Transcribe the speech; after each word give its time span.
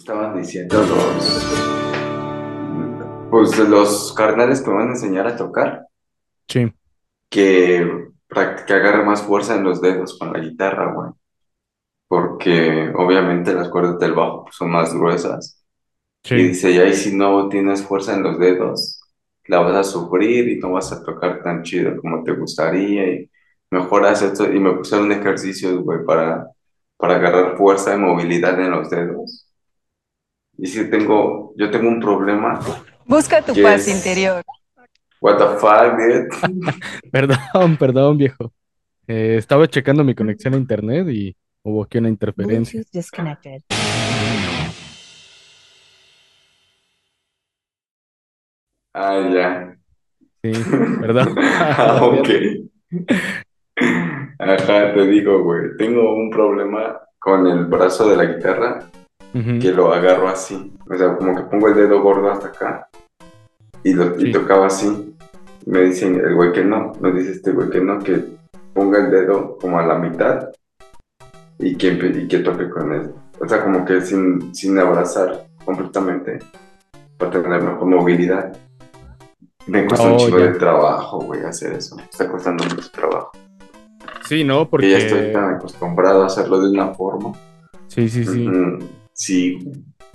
estaban 0.00 0.34
diciendo 0.40 0.82
los, 0.82 1.46
pues 3.30 3.58
los 3.58 4.12
carnales 4.14 4.62
que 4.62 4.70
me 4.70 4.76
van 4.76 4.88
a 4.88 4.92
enseñar 4.92 5.26
a 5.26 5.36
tocar, 5.36 5.86
Sí, 6.48 6.72
que, 7.28 8.08
que 8.66 8.72
agarre 8.74 9.04
más 9.04 9.22
fuerza 9.22 9.56
en 9.56 9.64
los 9.64 9.80
dedos 9.80 10.18
con 10.18 10.32
la 10.32 10.40
guitarra, 10.40 10.92
güey. 10.94 11.10
Porque 12.08 12.92
obviamente 12.96 13.54
las 13.54 13.68
cuerdas 13.68 13.98
del 14.00 14.14
bajo 14.14 14.44
pues, 14.44 14.56
son 14.56 14.70
más 14.70 14.94
gruesas. 14.94 15.62
Y 16.30 16.48
dice, 16.48 16.70
y 16.72 16.78
ahí 16.78 16.94
si 16.94 17.16
no 17.16 17.48
tienes 17.48 17.82
fuerza 17.82 18.14
en 18.14 18.22
los 18.24 18.38
dedos, 18.38 19.00
la 19.46 19.60
vas 19.60 19.76
a 19.76 19.84
sufrir 19.84 20.48
y 20.48 20.58
no 20.60 20.72
vas 20.72 20.92
a 20.92 21.02
tocar 21.04 21.42
tan 21.42 21.62
chido 21.62 21.96
como 22.00 22.24
te 22.24 22.32
gustaría. 22.32 23.12
Y 23.14 23.30
mejor 23.70 24.06
haz 24.06 24.22
esto. 24.22 24.50
Y 24.52 24.60
me 24.60 24.72
pusieron 24.74 25.12
ejercicios, 25.12 25.80
güey, 25.82 26.04
para, 26.04 26.48
para 26.96 27.16
agarrar 27.16 27.56
fuerza 27.58 27.94
y 27.94 27.98
movilidad 27.98 28.60
en 28.60 28.72
los 28.72 28.90
dedos. 28.90 29.49
Y 30.62 30.66
si 30.66 30.90
tengo, 30.90 31.54
yo 31.56 31.70
tengo 31.70 31.88
un 31.88 32.00
problema 32.00 32.60
Busca 33.06 33.40
tu 33.40 33.54
paz 33.62 33.88
es, 33.88 33.96
interior. 33.96 34.44
what 35.22 35.38
the 35.38 35.58
fuck, 35.58 35.96
dude? 35.96 36.28
Perdón, 37.10 37.78
perdón, 37.78 38.18
viejo. 38.18 38.52
Eh, 39.06 39.36
estaba 39.38 39.66
checando 39.66 40.04
mi 40.04 40.14
conexión 40.14 40.52
a 40.52 40.58
internet 40.58 41.08
y 41.08 41.34
hubo 41.62 41.82
aquí 41.84 41.96
una 41.96 42.10
interferencia. 42.10 42.78
Bluetooth 42.78 42.92
disconnected. 42.92 43.62
Ah, 48.92 49.30
ya. 49.32 49.76
Sí, 50.42 50.52
perdón. 51.00 51.36
Ah, 51.38 52.00
ok. 52.02 52.28
Ajá, 54.38 54.94
te 54.94 55.06
digo, 55.06 55.42
güey, 55.42 55.76
tengo 55.78 56.14
un 56.14 56.30
problema 56.30 57.00
con 57.18 57.46
el 57.46 57.64
brazo 57.64 58.10
de 58.10 58.16
la 58.16 58.24
guitarra 58.26 58.90
Que 59.32 59.72
lo 59.72 59.92
agarro 59.92 60.28
así. 60.28 60.72
O 60.88 60.96
sea, 60.96 61.16
como 61.16 61.36
que 61.36 61.42
pongo 61.42 61.68
el 61.68 61.74
dedo 61.74 62.02
gordo 62.02 62.30
hasta 62.30 62.48
acá 62.48 62.88
y 63.84 63.92
lo 63.94 64.18
y 64.20 64.32
tocaba 64.32 64.66
así. 64.66 65.14
Me 65.66 65.82
dicen 65.82 66.16
el 66.16 66.34
güey 66.34 66.52
que 66.52 66.64
no, 66.64 66.92
me 67.00 67.12
dice 67.12 67.32
este 67.32 67.52
güey 67.52 67.70
que 67.70 67.80
no, 67.80 67.98
que 68.00 68.24
ponga 68.74 68.98
el 68.98 69.10
dedo 69.10 69.56
como 69.58 69.78
a 69.78 69.86
la 69.86 69.96
mitad 69.98 70.48
y 71.58 71.76
que, 71.76 71.88
y 71.88 72.26
que 72.28 72.38
toque 72.40 72.68
con 72.70 72.92
él. 72.92 73.12
O 73.40 73.48
sea, 73.48 73.62
como 73.62 73.84
que 73.84 74.00
sin, 74.00 74.54
sin 74.54 74.78
abrazar 74.78 75.46
completamente 75.64 76.38
para 77.16 77.30
tener 77.30 77.62
mejor 77.62 77.86
movilidad. 77.86 78.56
Me 79.66 79.86
cuesta 79.86 80.06
un 80.08 80.14
Oh, 80.14 80.18
chingo 80.18 80.38
de 80.38 80.52
trabajo, 80.54 81.20
güey, 81.20 81.42
hacer 81.44 81.74
eso. 81.74 81.94
Me 81.96 82.02
está 82.04 82.28
costando 82.28 82.64
mucho 82.64 82.90
trabajo. 82.90 83.30
Sí, 84.26 84.42
no, 84.44 84.68
Porque 84.68 84.90
ya 84.90 84.98
estoy 84.98 85.32
tan 85.32 85.54
acostumbrado 85.54 86.22
a 86.22 86.26
hacerlo 86.26 86.60
de 86.60 86.70
una 86.70 86.88
forma. 86.94 87.32
sí, 87.88 88.08
sí, 88.08 88.24
sí. 88.24 88.48
Sí, 89.20 89.58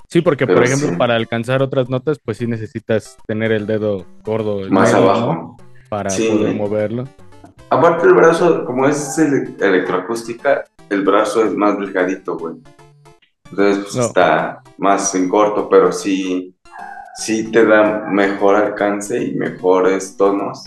Sí, 0.08 0.22
porque 0.22 0.48
por 0.48 0.64
ejemplo, 0.64 0.89
sí. 0.89 0.95
para 0.95 1.16
alcanzar 1.16 1.61
otras 1.61 1.89
notas, 1.89 2.20
pues 2.23 2.38
sí 2.38 2.48
necesitas 2.48 3.17
tener 3.28 3.52
el 3.52 3.66
dedo 3.67 4.06
gordo, 4.23 4.61
el 4.61 4.72
Más 4.72 4.94
abajo. 4.94 5.58
Para 5.89 6.09
Sí. 6.09 6.28
poder 6.30 6.56
moverlo. 6.56 7.03
Aparte 7.70 8.08
el 8.08 8.14
brazo, 8.14 8.66
como 8.66 8.88
es 8.88 9.17
ele- 9.20 9.53
electroacústica, 9.59 10.64
el 10.89 11.03
brazo 11.03 11.44
es 11.44 11.53
más 11.56 11.78
delgadito, 11.80 12.38
güey. 12.38 12.56
Entonces 13.52 13.83
pues, 13.83 13.95
No. 13.95 14.02
está 14.03 14.61
más 14.78 15.14
en 15.16 15.30
corto, 15.30 15.70
pero 15.70 15.92
sí, 15.92 16.56
sí 17.16 17.52
te 17.52 17.64
da 17.66 18.06
mejor 18.09 18.56
alcance 18.56 19.22
y 19.23 19.36
mejores 19.36 20.17
tonos 20.17 20.64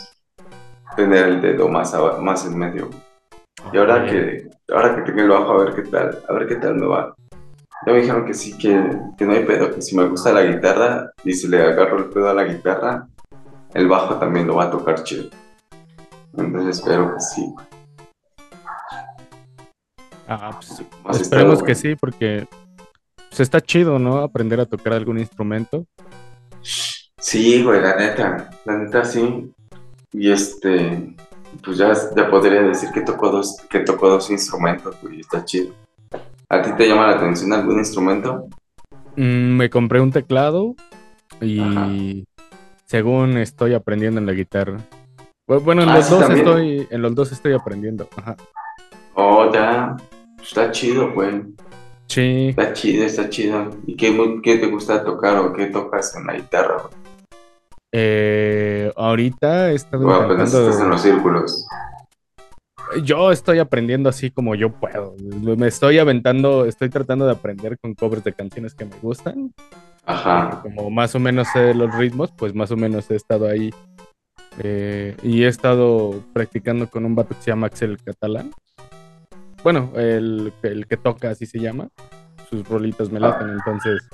tener 0.96 1.26
el 1.26 1.40
dedo 1.40 1.68
más, 1.68 1.92
más 2.20 2.44
en 2.46 2.56
medio. 2.58 2.88
Y 3.72 3.78
ahora 3.78 4.04
que, 4.06 4.48
ahora 4.72 4.94
que 4.96 5.02
tengo 5.02 5.20
el 5.22 5.28
bajo, 5.28 5.52
a 5.52 5.64
ver 5.64 5.74
qué 5.74 5.82
tal, 5.90 6.18
a 6.28 6.32
ver 6.34 6.46
qué 6.46 6.56
tal 6.56 6.74
me 6.76 6.86
va. 6.86 7.14
Ya 7.86 7.92
me 7.92 8.00
dijeron 8.00 8.26
que 8.26 8.34
sí, 8.34 8.58
que, 8.58 8.98
que 9.16 9.24
no 9.24 9.32
hay 9.32 9.44
pedo, 9.44 9.72
que 9.72 9.80
si 9.80 9.96
me 9.96 10.08
gusta 10.08 10.32
la 10.32 10.42
guitarra 10.42 11.12
y 11.22 11.32
si 11.32 11.46
le 11.46 11.62
agarro 11.62 11.98
el 11.98 12.06
pedo 12.06 12.28
a 12.28 12.34
la 12.34 12.44
guitarra, 12.44 13.06
el 13.74 13.86
bajo 13.86 14.16
también 14.18 14.46
lo 14.46 14.56
va 14.56 14.64
a 14.64 14.70
tocar 14.70 15.04
chido. 15.04 15.30
Entonces 16.36 16.78
espero 16.78 17.14
que 17.14 17.20
sí. 17.20 17.54
ah, 20.26 20.50
pues, 20.52 21.20
esperemos 21.20 21.54
estado, 21.54 21.64
que 21.64 21.74
sí, 21.74 21.94
porque 21.94 22.48
pues, 23.28 23.40
está 23.40 23.60
chido, 23.60 23.98
¿no? 23.98 24.18
Aprender 24.18 24.60
a 24.60 24.66
tocar 24.66 24.94
algún 24.94 25.18
instrumento. 25.18 25.86
Sí, 26.60 27.62
güey, 27.62 27.80
la 27.80 27.96
neta, 27.96 28.50
la 28.64 28.78
neta 28.78 29.04
sí. 29.04 29.52
Y 30.12 30.30
este, 30.32 31.14
pues 31.64 31.78
ya, 31.78 31.92
ya 32.16 32.30
podría 32.30 32.62
decir 32.62 32.90
que 32.90 33.02
toco 33.02 33.30
dos, 33.30 33.56
que 33.70 33.80
toco 33.80 34.08
dos 34.08 34.30
instrumentos, 34.30 34.96
güey, 35.00 35.20
está 35.20 35.44
chido. 35.44 35.72
¿A 36.50 36.62
ti 36.62 36.70
te 36.76 36.88
llama 36.88 37.06
la 37.08 37.16
atención 37.16 37.52
algún 37.52 37.78
instrumento? 37.78 38.48
Mm, 39.16 39.56
me 39.56 39.68
compré 39.70 40.00
un 40.00 40.10
teclado 40.12 40.74
y 41.40 41.60
Ajá. 41.60 41.88
según 42.86 43.36
estoy 43.36 43.74
aprendiendo 43.74 44.18
en 44.20 44.26
la 44.26 44.32
guitarra. 44.32 44.78
Bu- 45.46 45.60
Bueno, 45.62 45.82
en 45.82 45.90
Ah, 45.90 45.96
los 45.96 46.06
sí, 46.06 46.10
dos 46.12 46.20
también. 46.20 46.46
estoy, 46.46 46.88
en 46.90 47.02
los 47.02 47.14
dos 47.14 47.32
estoy 47.32 47.52
aprendiendo. 47.52 48.08
Ajá. 48.16 48.36
Oh, 49.14 49.50
ya, 49.52 49.96
está 50.40 50.70
chido, 50.70 51.12
güey. 51.12 51.42
Sí, 52.06 52.48
Está 52.50 52.72
chido, 52.72 53.04
está 53.04 53.28
chido. 53.28 53.70
¿Y 53.86 53.94
qué, 53.96 54.40
qué 54.42 54.56
te 54.56 54.66
gusta 54.68 55.04
tocar 55.04 55.36
o 55.36 55.52
qué 55.52 55.66
tocas 55.66 56.16
en 56.16 56.26
la 56.26 56.34
guitarra, 56.34 56.76
güey? 56.82 56.94
eh, 57.92 58.92
ahorita 58.96 59.70
he 59.70 59.74
estado 59.74 60.06
O 60.06 60.12
apenas 60.12 60.48
estás 60.48 60.54
en 60.60 60.64
intentando. 60.66 60.90
los 60.92 61.02
círculos. 61.02 61.66
Yo 63.02 63.30
estoy 63.30 63.58
aprendiendo 63.58 64.08
así 64.08 64.30
como 64.30 64.54
yo 64.54 64.70
puedo. 64.72 65.14
Me 65.56 65.68
estoy 65.68 65.98
aventando, 65.98 66.64
estoy 66.64 66.88
tratando 66.88 67.26
de 67.26 67.32
aprender 67.32 67.78
con 67.78 67.94
covers 67.94 68.24
de 68.24 68.32
canciones 68.32 68.74
que 68.74 68.84
me 68.84 68.96
gustan. 69.02 69.52
Ajá. 70.06 70.60
Como 70.62 70.90
más 70.90 71.14
o 71.14 71.18
menos 71.18 71.48
sé 71.48 71.74
los 71.74 71.94
ritmos, 71.94 72.32
pues 72.32 72.54
más 72.54 72.70
o 72.70 72.76
menos 72.76 73.10
he 73.10 73.16
estado 73.16 73.46
ahí. 73.48 73.72
Eh, 74.60 75.16
y 75.22 75.44
he 75.44 75.48
estado 75.48 76.22
practicando 76.32 76.88
con 76.88 77.04
un 77.04 77.14
vato 77.14 77.34
que 77.34 77.42
se 77.42 77.50
llama 77.50 77.68
Axel 77.68 77.98
Catalán. 78.02 78.50
Bueno, 79.62 79.92
el, 79.96 80.52
el 80.62 80.86
que 80.86 80.96
toca 80.96 81.30
así 81.30 81.46
se 81.46 81.58
llama. 81.58 81.88
Sus 82.48 82.66
rolitas 82.66 83.10
me 83.10 83.20
laten, 83.20 83.50
entonces, 83.50 84.08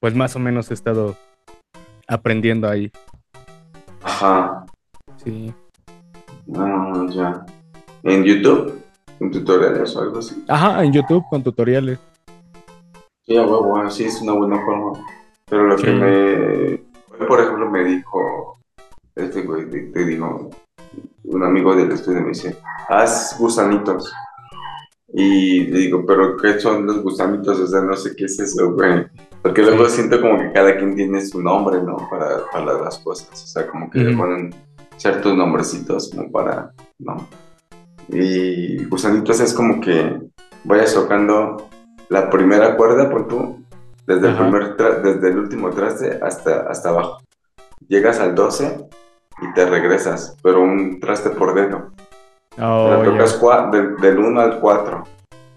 pues 0.00 0.14
más 0.14 0.34
o 0.34 0.38
menos 0.38 0.70
he 0.70 0.74
estado 0.74 1.14
aprendiendo 2.08 2.68
ahí. 2.68 2.90
Ajá. 4.02 4.64
Sí. 5.22 5.52
Ah, 6.56 7.06
ya. 7.10 7.46
¿En 8.04 8.22
YouTube? 8.24 8.80
¿En 9.20 9.30
tutoriales 9.30 9.94
o 9.96 10.00
algo 10.02 10.18
así? 10.18 10.44
Ajá, 10.48 10.84
en 10.84 10.92
YouTube 10.92 11.24
con 11.30 11.42
tutoriales. 11.42 11.98
Sí, 13.26 13.36
a 13.36 13.42
huevo, 13.42 13.90
sí 13.90 14.04
es 14.04 14.20
una 14.20 14.32
buena 14.32 14.62
forma. 14.64 14.92
Pero 15.48 15.64
lo 15.68 15.76
que 15.76 15.90
me. 15.90 17.26
Por 17.26 17.40
ejemplo, 17.40 17.70
me 17.70 17.84
dijo. 17.84 18.58
Este 19.14 19.42
güey, 19.42 19.70
te, 19.70 19.80
te 19.84 20.04
digo. 20.04 20.50
Un 21.24 21.42
amigo 21.42 21.74
del 21.74 21.92
estudio 21.92 22.20
me 22.20 22.28
dice: 22.28 22.56
Haz 22.88 23.36
gusanitos. 23.38 24.12
Y 25.16 25.66
le 25.66 25.78
digo, 25.78 26.04
¿pero 26.04 26.36
qué 26.36 26.58
son 26.58 26.86
los 26.86 27.00
gusanitos? 27.02 27.58
O 27.60 27.66
sea, 27.68 27.80
no 27.82 27.94
sé 27.96 28.16
qué 28.16 28.24
es 28.24 28.38
eso, 28.40 28.72
güey. 28.72 29.06
Porque 29.42 29.62
luego 29.62 29.88
siento 29.88 30.20
como 30.20 30.38
que 30.38 30.50
cada 30.52 30.76
quien 30.76 30.96
tiene 30.96 31.24
su 31.24 31.40
nombre, 31.40 31.80
¿no? 31.82 31.96
Para, 32.10 32.44
para 32.52 32.82
las 32.82 32.98
cosas. 32.98 33.28
O 33.32 33.46
sea, 33.46 33.66
como 33.68 33.88
que 33.88 34.00
le 34.00 34.10
Ujú. 34.10 34.18
ponen 34.18 34.54
ciertos 34.96 35.36
nombrecitos 35.36 36.10
como 36.10 36.32
para, 36.32 36.72
¿no? 36.98 37.28
Y 38.08 38.84
gusanitos 38.86 39.40
es 39.40 39.52
como 39.54 39.80
que 39.80 40.20
vayas 40.64 40.94
tocando 40.94 41.68
la 42.08 42.30
primera 42.30 42.76
cuerda, 42.76 43.10
por 43.10 43.28
tú, 43.28 43.64
desde 44.06 44.28
el, 44.28 44.34
Ajá. 44.34 44.42
primer 44.44 44.76
tra- 44.76 45.00
desde 45.02 45.28
el 45.30 45.38
último 45.38 45.70
traste 45.70 46.18
hasta, 46.22 46.60
hasta 46.68 46.90
abajo. 46.90 47.18
Llegas 47.88 48.20
al 48.20 48.34
12 48.34 48.86
y 49.42 49.52
te 49.54 49.66
regresas, 49.66 50.36
pero 50.42 50.60
un 50.62 51.00
traste 51.00 51.30
por 51.30 51.54
dedo. 51.54 51.92
Oh, 52.60 52.88
La 52.90 53.02
tocas 53.02 53.40
cua- 53.40 53.70
del, 53.70 53.96
del 53.96 54.18
1 54.18 54.40
al 54.40 54.60
4, 54.60 55.02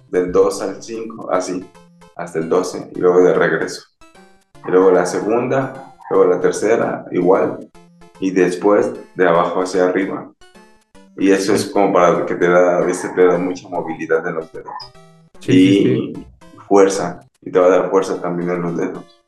del 0.09 0.31
2 0.31 0.61
al 0.61 0.81
5, 0.81 1.31
así, 1.31 1.69
hasta 2.15 2.39
el 2.39 2.49
12, 2.49 2.91
y 2.95 2.99
luego 2.99 3.21
de 3.21 3.33
regreso. 3.33 3.83
Y 4.67 4.71
luego 4.71 4.89
la 4.91 5.05
segunda, 5.05 5.93
luego 6.09 6.25
la 6.25 6.39
tercera, 6.39 7.05
igual, 7.11 7.69
y 8.19 8.31
después 8.31 8.91
de 9.15 9.27
abajo 9.27 9.61
hacia 9.61 9.85
arriba. 9.85 10.31
Y 11.17 11.31
eso 11.31 11.53
es 11.55 11.65
como 11.65 11.91
para 11.93 12.25
que 12.25 12.35
te 12.35 12.47
da, 12.47 12.77
a 12.77 12.81
veces 12.85 13.13
te 13.15 13.25
da 13.25 13.37
mucha 13.37 13.67
movilidad 13.69 14.27
en 14.27 14.35
los 14.35 14.51
dedos. 14.51 14.73
Sí, 15.39 15.51
y 15.51 15.83
sí. 15.83 16.13
fuerza, 16.67 17.19
y 17.41 17.51
te 17.51 17.59
va 17.59 17.65
a 17.67 17.69
dar 17.69 17.89
fuerza 17.89 18.21
también 18.21 18.49
en 18.51 18.61
los 18.61 18.77
dedos. 18.77 19.21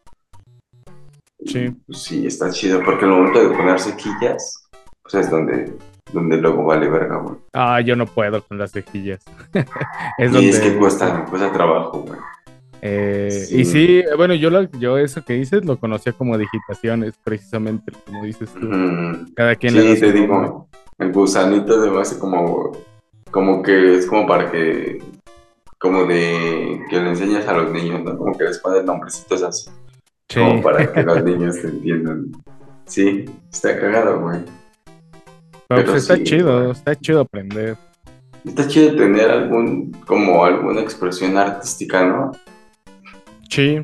Sí. 1.45 1.69
Pues 1.87 1.99
sí, 1.99 2.27
está 2.27 2.49
chido, 2.51 2.81
porque 2.83 3.05
el 3.05 3.11
momento 3.11 3.39
de 3.47 3.55
poner 3.55 3.79
sequillas, 3.79 4.67
pues 5.01 5.13
es 5.15 5.31
donde, 5.31 5.73
donde 6.11 6.37
luego 6.37 6.65
vale 6.65 6.89
verga, 6.89 7.17
güey. 7.17 7.35
Ah, 7.53 7.79
yo 7.81 7.95
no 7.95 8.05
puedo 8.05 8.43
con 8.43 8.57
las 8.57 8.71
cejillas. 8.71 9.23
es 10.17 10.29
y 10.31 10.33
donde. 10.33 10.49
es 10.49 10.59
que 10.59 10.77
cuesta, 10.77 11.25
cuesta 11.25 11.51
trabajo, 11.51 12.01
güey. 12.01 12.19
Eh, 12.81 13.45
Sí. 13.47 13.61
Y 13.61 13.65
sí, 13.65 14.03
bueno, 14.15 14.33
yo, 14.35 14.49
lo- 14.49 14.69
yo 14.71 14.97
eso 14.97 15.23
que 15.25 15.33
dices 15.33 15.65
lo 15.65 15.77
conocía 15.77 16.13
como 16.13 16.37
digitaciones, 16.37 17.13
precisamente, 17.23 17.91
como 18.05 18.23
dices 18.23 18.49
tú. 18.53 18.69
Cada 19.35 19.55
quien 19.55 19.75
le 19.75 19.81
Sí, 19.81 19.95
su 19.95 19.99
te 20.01 20.11
digo, 20.13 20.67
el 20.99 21.11
gusanito 21.13 21.81
se 21.81 21.89
me 21.89 22.01
hace 22.01 22.19
como, 22.19 22.71
como 23.31 23.63
que 23.63 23.95
es 23.95 24.05
como 24.05 24.27
para 24.27 24.51
que 24.51 25.01
como 25.79 26.03
de 26.05 26.81
que 26.89 26.99
le 26.99 27.09
enseñas 27.09 27.47
a 27.47 27.53
los 27.53 27.71
niños, 27.71 28.03
¿no? 28.03 28.17
Como 28.17 28.37
que 28.37 28.43
les 28.43 28.59
pones 28.59 28.83
nombrecitos 28.83 29.41
así. 29.43 29.69
Como 30.33 30.61
para 30.61 30.91
que 30.91 31.03
los 31.03 31.23
niños 31.23 31.55
te 31.61 31.69
entiendan. 31.69 32.31
Sí, 32.85 33.25
está 33.51 33.79
cagado, 33.79 34.19
güey. 34.19 34.41
Pero, 35.69 35.85
pues 35.85 36.03
está 36.03 36.21
chido, 36.21 36.71
está 36.71 36.95
chido 36.95 37.21
aprender. 37.21 37.77
Está 38.43 38.67
chido 38.67 38.95
tener 38.95 39.29
algún, 39.29 39.91
como 40.05 40.43
alguna 40.43 40.81
expresión 40.81 41.37
artística, 41.37 42.05
¿no? 42.05 42.31
Sí. 43.49 43.81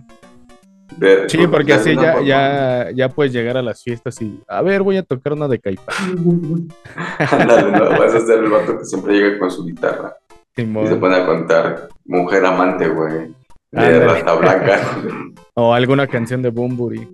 Sí, 1.27 1.47
porque 1.47 1.73
así 1.73 1.95
ya, 1.95 2.21
ya, 2.21 2.91
ya 2.91 3.09
puedes 3.09 3.33
llegar 3.33 3.57
a 3.57 3.61
las 3.61 3.83
fiestas 3.83 4.21
y, 4.21 4.39
a 4.47 4.61
ver, 4.61 4.83
voy 4.83 4.97
a 4.97 5.03
tocar 5.03 5.33
una 5.33 5.47
de 5.47 5.59
caipa. 5.59 5.93
Ándale, 7.31 7.71
no, 7.71 7.89
vas 7.91 8.13
a 8.13 8.19
ser 8.21 8.39
el 8.39 8.49
vato 8.49 8.77
que 8.77 8.85
siempre 8.85 9.13
llega 9.13 9.39
con 9.39 9.51
su 9.51 9.65
guitarra. 9.65 10.15
y 10.55 10.87
se 10.87 10.95
pone 10.95 11.15
a 11.15 11.25
contar 11.25 11.89
Mujer 12.05 12.45
Amante, 12.45 12.87
güey. 12.87 13.33
De 13.71 13.99
Rata 13.99 14.35
Blanca. 14.35 14.79
o 15.55 15.73
alguna 15.73 16.07
canción 16.07 16.41
de 16.41 16.49
Bumburi. 16.49 17.09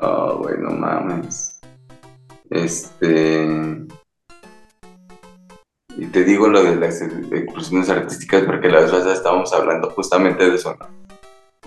No, 0.00 0.38
güey, 0.38 0.58
no 0.58 0.70
mames. 0.70 1.60
Este. 2.50 3.46
Y 5.96 6.06
te 6.06 6.24
digo 6.24 6.48
lo 6.48 6.62
de 6.62 6.76
las 6.76 7.02
expresiones 7.02 7.90
artísticas 7.90 8.44
porque 8.44 8.68
la 8.68 8.80
vez 8.80 8.90
pasada 8.90 9.14
estábamos 9.14 9.52
hablando 9.52 9.90
justamente 9.90 10.48
de 10.48 10.54
eso, 10.54 10.76
¿no? 10.78 10.97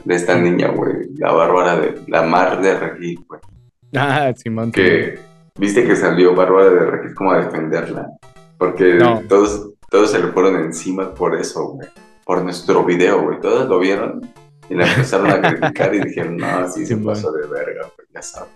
De 0.06 0.16
esta 0.16 0.38
niña, 0.38 0.70
güey, 0.70 1.10
la 1.18 1.32
Bárbara 1.32 1.76
de. 1.78 2.02
La 2.08 2.24
Mar 2.24 2.62
de 2.62 2.78
Regil, 2.80 3.24
güey. 3.28 3.42
Ah, 3.96 4.32
Simón. 4.36 4.72
Que. 4.72 5.20
Viste 5.60 5.86
que 5.86 5.96
salió 5.96 6.34
Bárbara 6.34 6.70
de 6.70 6.86
Regil 6.86 7.16
como 7.16 7.32
a 7.32 7.44
defenderla. 7.44 8.08
Porque 8.58 9.00
todos, 9.28 9.72
todos 9.90 10.12
se 10.12 10.20
le 10.20 10.28
fueron 10.32 10.56
encima 10.56 11.14
por 11.14 11.36
eso, 11.36 11.70
güey. 11.70 11.88
Por 12.26 12.44
nuestro 12.44 12.84
video, 12.84 13.24
güey. 13.24 13.40
Todos 13.40 13.68
lo 13.68 13.80
vieron 13.80 14.22
y 14.72 14.76
la 14.76 14.88
empezaron 14.88 15.30
a 15.30 15.42
criticar 15.42 15.94
y 15.94 16.00
dijeron, 16.00 16.38
no, 16.38 16.70
sí, 16.72 16.86
se 16.86 16.96
pasó 16.96 17.32
de 17.34 17.46
verga, 17.48 17.92
pues 17.94 18.08
ya 18.14 18.22
sabes. 18.22 18.54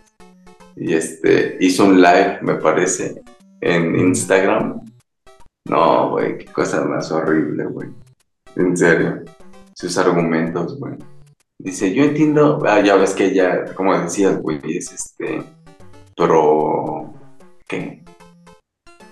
Y 0.78 0.94
este, 0.94 1.58
hizo 1.60 1.84
un 1.86 2.02
live, 2.02 2.40
me 2.42 2.56
parece, 2.56 3.22
en 3.60 3.96
Instagram. 3.98 4.82
No, 5.68 6.12
güey, 6.12 6.38
qué 6.38 6.46
cosa 6.46 6.86
más 6.86 7.12
horrible, 7.12 7.66
güey. 7.66 7.90
En 8.56 8.78
serio. 8.78 9.24
Sus 9.74 9.98
argumentos, 9.98 10.80
güey. 10.80 10.94
Dice, 11.58 11.94
yo 11.94 12.04
entiendo, 12.04 12.62
ah, 12.68 12.82
ya 12.82 12.96
ves 12.96 13.14
que 13.14 13.28
ella, 13.28 13.74
como 13.76 13.98
decías, 13.98 14.42
güey, 14.42 14.60
es 14.66 14.92
este, 14.92 15.42
pro, 16.16 17.14
¿qué? 17.68 18.04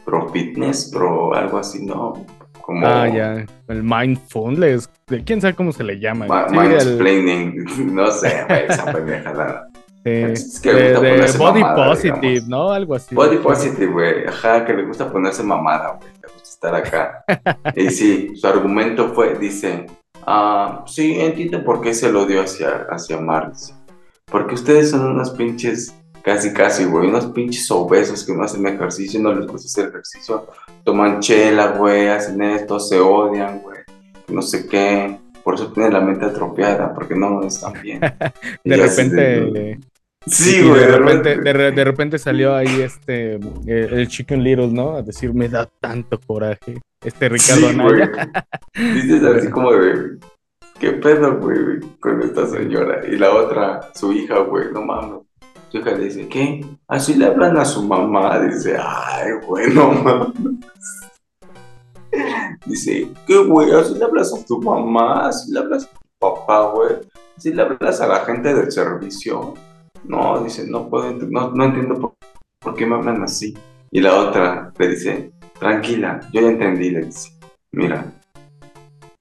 Pro 0.03 0.27
fitness, 0.29 0.89
pro 0.91 1.33
algo 1.33 1.57
así, 1.57 1.85
¿no? 1.85 2.25
Ah, 2.83 3.07
ya. 3.07 3.45
El 3.67 3.83
mindfulness. 3.83 4.89
¿Quién 5.25 5.41
sabe 5.41 5.53
cómo 5.53 5.71
se 5.71 5.83
le 5.83 5.99
llama? 5.99 6.27
Mindexplaining. 6.49 7.65
No 7.93 8.09
sé, 8.11 8.45
esa 8.67 8.85
pendejada. 8.93 9.69
Sí. 10.05 10.11
Es 10.11 10.59
que 10.59 10.73
de, 10.73 11.37
body 11.37 11.63
positive, 11.75 12.43
¿no? 12.47 12.71
Algo 12.71 12.95
así. 12.95 13.15
Body 13.15 13.37
positive, 13.37 13.91
güey. 13.91 14.27
Ajá, 14.27 14.65
que 14.65 14.73
le 14.73 14.83
gusta 14.83 15.09
ponerse 15.09 15.43
mamada, 15.43 15.97
güey. 15.97 16.11
Le 16.21 16.33
gusta 16.33 16.49
estar 16.49 16.75
acá. 16.75 17.23
y 17.75 17.89
sí, 17.89 18.35
su 18.35 18.47
argumento 18.47 19.13
fue, 19.13 19.37
dice, 19.37 19.85
ah, 20.25 20.83
sí, 20.87 21.19
entiendo 21.19 21.63
por 21.63 21.81
qué 21.81 21.93
se 21.93 22.11
lo 22.11 22.25
dio 22.25 22.41
hacia, 22.41 22.87
hacia 22.89 23.19
Mars. 23.19 23.73
Porque 24.25 24.55
ustedes 24.55 24.91
son 24.91 25.05
unos 25.05 25.31
pinches 25.31 25.93
Casi, 26.23 26.53
casi, 26.53 26.85
güey. 26.85 27.09
Unos 27.09 27.25
pinches 27.27 27.69
obesos 27.69 28.23
que 28.23 28.33
no 28.33 28.43
hacen 28.43 28.65
ejercicio, 28.65 29.19
no 29.19 29.33
les 29.33 29.45
gusta 29.45 29.67
hacer 29.67 29.89
ejercicio. 29.89 30.47
Toman 30.85 31.19
chela, 31.19 31.77
güey, 31.77 32.07
hacen 32.07 32.41
esto, 32.41 32.79
se 32.79 32.97
odian, 32.97 33.59
güey. 33.59 33.79
No 34.29 34.41
sé 34.41 34.65
qué. 34.67 35.19
Por 35.43 35.55
eso 35.55 35.73
tienen 35.73 35.91
la 35.91 35.99
mente 35.99 36.25
atrofiada, 36.25 36.93
porque 36.93 37.13
no 37.13 37.45
están 37.45 37.73
bien. 37.81 37.99
de 38.63 38.77
repente. 38.77 39.79
Sí, 40.25 40.61
güey. 40.61 40.79
De, 40.79 40.97
repente, 40.97 41.37
de, 41.37 41.83
repente 41.83 42.17
salió 42.17 42.55
ahí 42.55 42.81
este, 42.81 43.35
eh, 43.35 43.39
el 43.91 44.07
Chicken 44.07 44.43
Little, 44.43 44.67
¿no? 44.67 44.95
A 44.95 45.01
decir, 45.01 45.33
me 45.33 45.49
da 45.49 45.65
tanto 45.65 46.19
coraje. 46.19 46.81
Este 47.03 47.27
Ricardo 47.27 47.67
sí, 47.67 47.79
Anaya. 47.79 48.31
Dices 48.73 49.23
así 49.23 49.49
como 49.49 49.73
de, 49.73 50.17
¿qué 50.79 50.91
pedo, 50.93 51.37
güey, 51.39 51.79
con 51.99 52.21
esta 52.21 52.47
señora? 52.47 53.05
Y 53.05 53.17
la 53.17 53.33
otra, 53.33 53.89
su 53.93 54.13
hija, 54.13 54.39
güey, 54.39 54.71
no 54.71 54.81
mames. 54.83 55.19
Su 55.69 55.79
hija 55.79 55.91
le 55.91 56.05
dice, 56.05 56.27
¿qué? 56.29 56.65
Así 56.87 57.15
le 57.15 57.25
hablan 57.25 57.57
a 57.57 57.65
su 57.65 57.83
mamá. 57.83 58.39
Dice, 58.39 58.77
ay, 58.79 59.31
bueno, 59.45 59.91
mames. 59.91 60.59
Dice, 62.65 63.09
¿qué 63.27 63.37
güey? 63.39 63.71
Así 63.71 63.95
le 63.95 64.05
hablas 64.05 64.33
a 64.33 64.45
tu 64.45 64.61
mamá, 64.61 65.27
así 65.27 65.51
le 65.51 65.59
hablas 65.59 65.83
a 65.83 65.87
tu 65.87 65.99
papá, 66.19 66.71
güey. 66.71 66.95
Así 67.35 67.53
le 67.53 67.61
hablas 67.61 67.99
a 67.99 68.07
la 68.07 68.19
gente 68.21 68.53
del 68.53 68.71
servicio. 68.71 69.55
No, 70.03 70.43
dice, 70.43 70.67
no 70.67 70.89
puedo, 70.89 71.11
no, 71.13 71.51
no 71.51 71.63
entiendo 71.63 72.15
por, 72.59 72.75
qué 72.75 72.85
me 72.85 72.95
hablan 72.95 73.23
así. 73.23 73.57
Y 73.91 74.01
la 74.01 74.15
otra 74.15 74.73
le 74.77 74.87
dice, 74.87 75.31
tranquila, 75.59 76.19
yo 76.31 76.41
ya 76.41 76.49
entendí, 76.49 76.89
le 76.89 77.05
dice, 77.05 77.31
mira, 77.71 78.13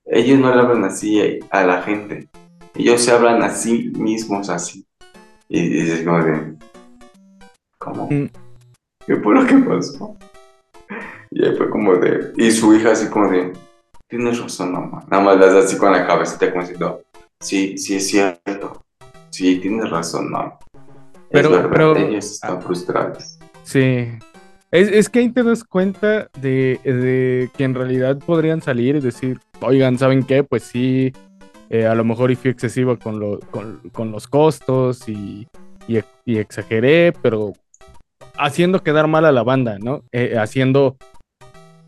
ellos 0.04 0.38
no 0.38 0.54
le 0.54 0.60
hablan 0.60 0.84
así 0.84 1.40
a 1.50 1.62
la 1.64 1.82
gente, 1.82 2.28
ellos 2.74 3.02
se 3.02 3.12
hablan 3.12 3.42
a 3.42 3.50
sí 3.50 3.92
mismos 3.96 4.48
así. 4.48 4.86
Y 5.48 5.68
dices 5.68 6.02
como 6.02 6.24
de, 6.24 6.54
¿cómo? 7.78 8.08
Mm. 8.10 8.30
¿Qué 9.06 9.16
fue 9.16 9.34
lo 9.34 9.46
que 9.46 9.56
pasó? 9.58 10.16
Y 11.30 11.44
ahí 11.44 11.56
fue 11.56 11.70
como 11.70 11.94
de, 11.96 12.32
y 12.36 12.50
su 12.50 12.74
hija 12.74 12.92
así 12.92 13.08
como 13.08 13.30
de, 13.30 13.52
tienes 14.08 14.40
razón, 14.40 14.72
mamá. 14.72 15.04
Nada 15.10 15.22
más 15.22 15.36
las 15.38 15.64
así 15.64 15.76
con 15.76 15.92
la 15.92 16.06
cabecita 16.06 16.50
como 16.50 16.62
diciendo, 16.62 17.02
sí, 17.40 17.76
sí 17.78 17.96
es 17.96 18.08
cierto. 18.08 18.84
Sí, 19.30 19.58
tienes 19.60 19.90
razón, 19.90 20.30
mamá. 20.30 20.58
Pero, 21.32 21.48
es 21.48 21.54
verdad, 21.54 21.70
pero, 21.72 21.96
ellos 21.96 22.32
están 22.32 22.58
ah, 22.58 22.60
frustrados. 22.60 23.38
Sí. 23.62 24.08
Es, 24.70 24.88
es, 24.88 25.08
que 25.08 25.20
ahí 25.20 25.28
te 25.30 25.42
das 25.42 25.64
cuenta 25.64 26.28
de, 26.40 26.80
de, 26.84 27.50
que 27.56 27.64
en 27.64 27.74
realidad 27.74 28.18
podrían 28.18 28.62
salir 28.62 28.96
y 28.96 29.00
decir, 29.00 29.38
oigan, 29.60 29.98
¿saben 29.98 30.22
qué? 30.24 30.44
Pues 30.44 30.62
sí, 30.62 31.12
eh, 31.72 31.86
a 31.86 31.94
lo 31.94 32.04
mejor 32.04 32.30
y 32.30 32.36
fui 32.36 32.50
excesivo 32.50 32.98
con, 32.98 33.18
lo, 33.18 33.40
con, 33.50 34.12
los 34.12 34.28
costos 34.28 35.08
y, 35.08 35.48
y, 35.86 36.36
exageré, 36.36 37.14
pero 37.22 37.54
haciendo 38.36 38.82
quedar 38.82 39.06
mal 39.06 39.24
a 39.24 39.32
la 39.32 39.42
banda, 39.42 39.78
¿no? 39.78 40.04
Eh, 40.12 40.36
haciendo 40.38 40.98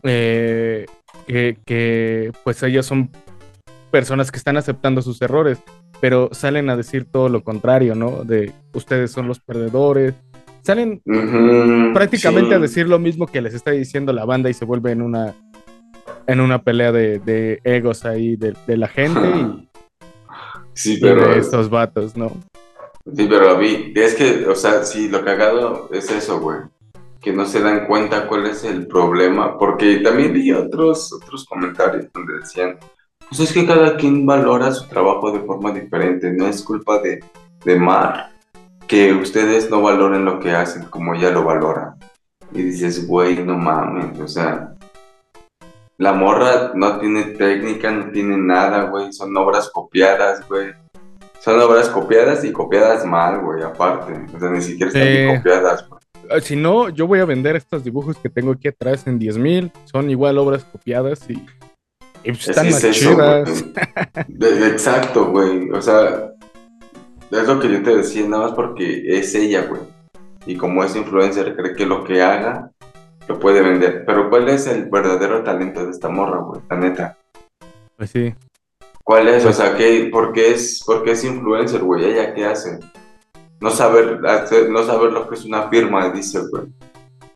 eh, 0.01 0.87
que, 1.27 2.31
pues 2.43 2.63
ellos 2.63 2.87
son 2.87 3.11
personas 3.91 4.31
que 4.31 4.37
están 4.37 4.57
aceptando 4.57 5.03
sus 5.03 5.21
errores, 5.21 5.59
pero 6.05 6.29
salen 6.33 6.69
a 6.69 6.77
decir 6.77 7.05
todo 7.11 7.29
lo 7.29 7.43
contrario, 7.43 7.95
¿no? 7.95 8.23
De 8.23 8.53
ustedes 8.75 9.09
son 9.09 9.27
los 9.27 9.39
perdedores. 9.39 10.13
Salen 10.61 11.01
prácticamente 11.95 12.53
a 12.53 12.59
decir 12.59 12.87
lo 12.87 12.99
mismo 12.99 13.25
que 13.25 13.41
les 13.41 13.55
está 13.55 13.71
diciendo 13.71 14.13
la 14.13 14.23
banda 14.23 14.47
y 14.47 14.53
se 14.53 14.65
vuelve 14.65 14.91
en 14.91 15.01
una 15.01 15.33
en 16.27 16.41
una 16.41 16.61
pelea 16.61 16.91
de, 16.91 17.59
egos 17.63 18.05
ahí 18.05 18.35
de, 18.35 18.53
de 18.67 18.77
la 18.77 18.87
gente 18.87 19.19
y, 19.19 19.67
Sí, 20.75 20.99
pero. 21.01 21.27
De 21.27 21.39
estos 21.39 21.71
vatos, 21.71 22.15
¿no? 22.15 22.33
Sí, 23.11 23.25
pero 23.27 23.57
vi, 23.57 23.91
es 23.95 24.13
que, 24.13 24.45
o 24.45 24.53
sea, 24.53 24.83
sí, 24.83 25.09
lo 25.09 25.25
cagado 25.25 25.89
es 25.91 26.11
eso, 26.11 26.39
güey. 26.39 26.59
Que 27.19 27.33
no 27.33 27.47
se 27.47 27.61
dan 27.61 27.87
cuenta 27.87 28.27
cuál 28.27 28.45
es 28.45 28.63
el 28.63 28.85
problema. 28.85 29.57
Porque 29.57 30.01
también 30.01 30.33
vi 30.33 30.51
otros, 30.51 31.11
otros 31.11 31.45
comentarios 31.45 32.05
donde 32.13 32.41
decían, 32.41 32.77
pues 33.29 33.39
es 33.41 33.53
que 33.53 33.65
cada 33.65 33.97
quien 33.97 34.25
valora 34.25 34.71
su 34.71 34.87
trabajo 34.87 35.31
de 35.31 35.39
forma 35.39 35.71
diferente. 35.71 36.31
No 36.31 36.47
es 36.47 36.61
culpa 36.61 36.99
de, 36.99 37.23
de 37.63 37.75
Mar 37.77 38.31
que 38.87 39.13
ustedes 39.13 39.69
no 39.69 39.81
valoren 39.81 40.25
lo 40.25 40.39
que 40.39 40.51
hacen 40.51 40.85
como 40.85 41.15
ella 41.15 41.31
lo 41.31 41.43
valora. 41.43 41.95
Y 42.51 42.61
dices, 42.61 43.07
güey, 43.07 43.43
no 43.43 43.57
mames, 43.57 44.19
o 44.19 44.27
sea, 44.27 44.75
la 45.97 46.13
morra 46.13 46.71
no 46.75 46.99
tiene 46.99 47.23
técnica, 47.23 47.89
no 47.89 48.11
tiene 48.11 48.37
nada, 48.37 48.83
güey. 48.83 49.11
Son 49.13 49.35
obras 49.37 49.69
copiadas, 49.69 50.47
güey. 50.47 50.73
Son 51.39 51.59
obras 51.59 51.89
copiadas 51.89 52.43
y 52.43 52.51
copiadas 52.51 53.05
mal, 53.05 53.39
güey, 53.41 53.63
aparte. 53.63 54.13
O 54.35 54.39
sea, 54.39 54.49
ni 54.49 54.61
siquiera 54.61 54.87
están 54.87 55.03
bien 55.03 55.37
copiadas, 55.37 55.87
güey. 55.87 56.01
Ah, 56.29 56.39
si 56.41 56.55
no, 56.55 56.89
yo 56.89 57.07
voy 57.07 57.19
a 57.19 57.25
vender 57.25 57.55
estos 57.55 57.83
dibujos 57.83 58.17
que 58.17 58.29
tengo 58.29 58.51
aquí 58.51 58.67
atrás 58.67 59.05
en 59.07 59.19
10 59.19 59.37
mil. 59.37 59.71
Son 59.85 60.09
igual 60.09 60.37
obras 60.37 60.63
copiadas 60.65 61.29
y, 61.29 61.45
pues 62.31 62.49
están 62.49 62.69
más 62.69 62.91
chidas. 62.91 63.65
Exacto, 64.71 65.27
güey. 65.27 65.69
O 65.71 65.81
sea, 65.81 66.31
es 67.31 67.47
lo 67.47 67.59
que 67.59 67.69
yo 67.69 67.83
te 67.83 67.97
decía, 67.97 68.27
nada 68.27 68.45
más 68.45 68.53
porque 68.53 69.17
es 69.17 69.33
ella, 69.35 69.65
güey. 69.67 69.81
Y 70.45 70.57
como 70.57 70.83
es 70.83 70.95
influencer, 70.95 71.55
cree 71.55 71.75
que 71.75 71.85
lo 71.85 72.03
que 72.03 72.21
haga 72.21 72.71
lo 73.27 73.39
puede 73.39 73.61
vender. 73.61 74.03
Pero 74.05 74.29
¿cuál 74.29 74.49
es 74.49 74.67
el 74.67 74.89
verdadero 74.89 75.43
talento 75.43 75.85
de 75.85 75.91
esta 75.91 76.09
morra, 76.09 76.39
güey? 76.39 76.61
La 76.69 76.77
neta. 76.77 77.17
Pues 77.97 78.11
sí. 78.11 78.33
¿Cuál 79.03 79.27
es? 79.27 79.45
O 79.45 79.53
sea, 79.53 79.75
¿qué, 79.75 80.09
por, 80.11 80.33
qué 80.33 80.51
es, 80.51 80.83
¿por 80.85 81.07
es 81.07 81.23
influencer, 81.23 81.81
güey? 81.81 82.05
¿Ella 82.05 82.33
qué 82.33 82.45
hace? 82.45 82.79
No 83.59 83.69
saber, 83.69 84.19
no 84.69 84.83
saber 84.83 85.11
lo 85.11 85.27
que 85.29 85.35
es 85.35 85.45
una 85.45 85.69
firma, 85.69 86.09
dice, 86.09 86.39
güey. 86.49 86.65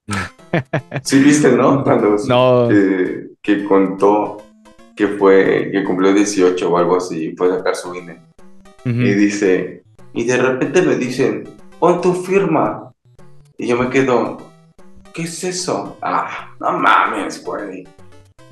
sí 1.04 1.24
viste, 1.24 1.52
¿no? 1.52 1.84
Cuando 1.84 2.16
no. 2.28 2.68
que 3.42 3.64
contó 3.66 4.38
que 5.00 5.08
fue, 5.08 5.70
que 5.72 5.86
cumplió 5.86 6.14
18 6.14 6.70
o 6.70 6.78
algo 6.78 6.98
así, 6.98 7.34
fue 7.38 7.48
a 7.48 7.60
sacar 7.60 7.74
su 7.74 7.96
INE. 7.96 8.20
Y 8.84 9.14
dice, 9.14 9.82
y 10.12 10.26
de 10.26 10.36
repente 10.36 10.82
me 10.82 10.98
dicen, 10.98 11.46
pon 11.80 12.02
tu 12.02 12.14
firma. 12.14 12.92
Y 13.58 13.68
yo 13.68 13.78
me 13.78 13.90
quedo, 13.90 14.40
¿qué 15.14 15.22
es 15.22 15.42
eso? 15.46 15.98
Ah, 16.02 16.54
no 16.60 16.74
mames, 16.80 17.42
güey. 17.46 17.88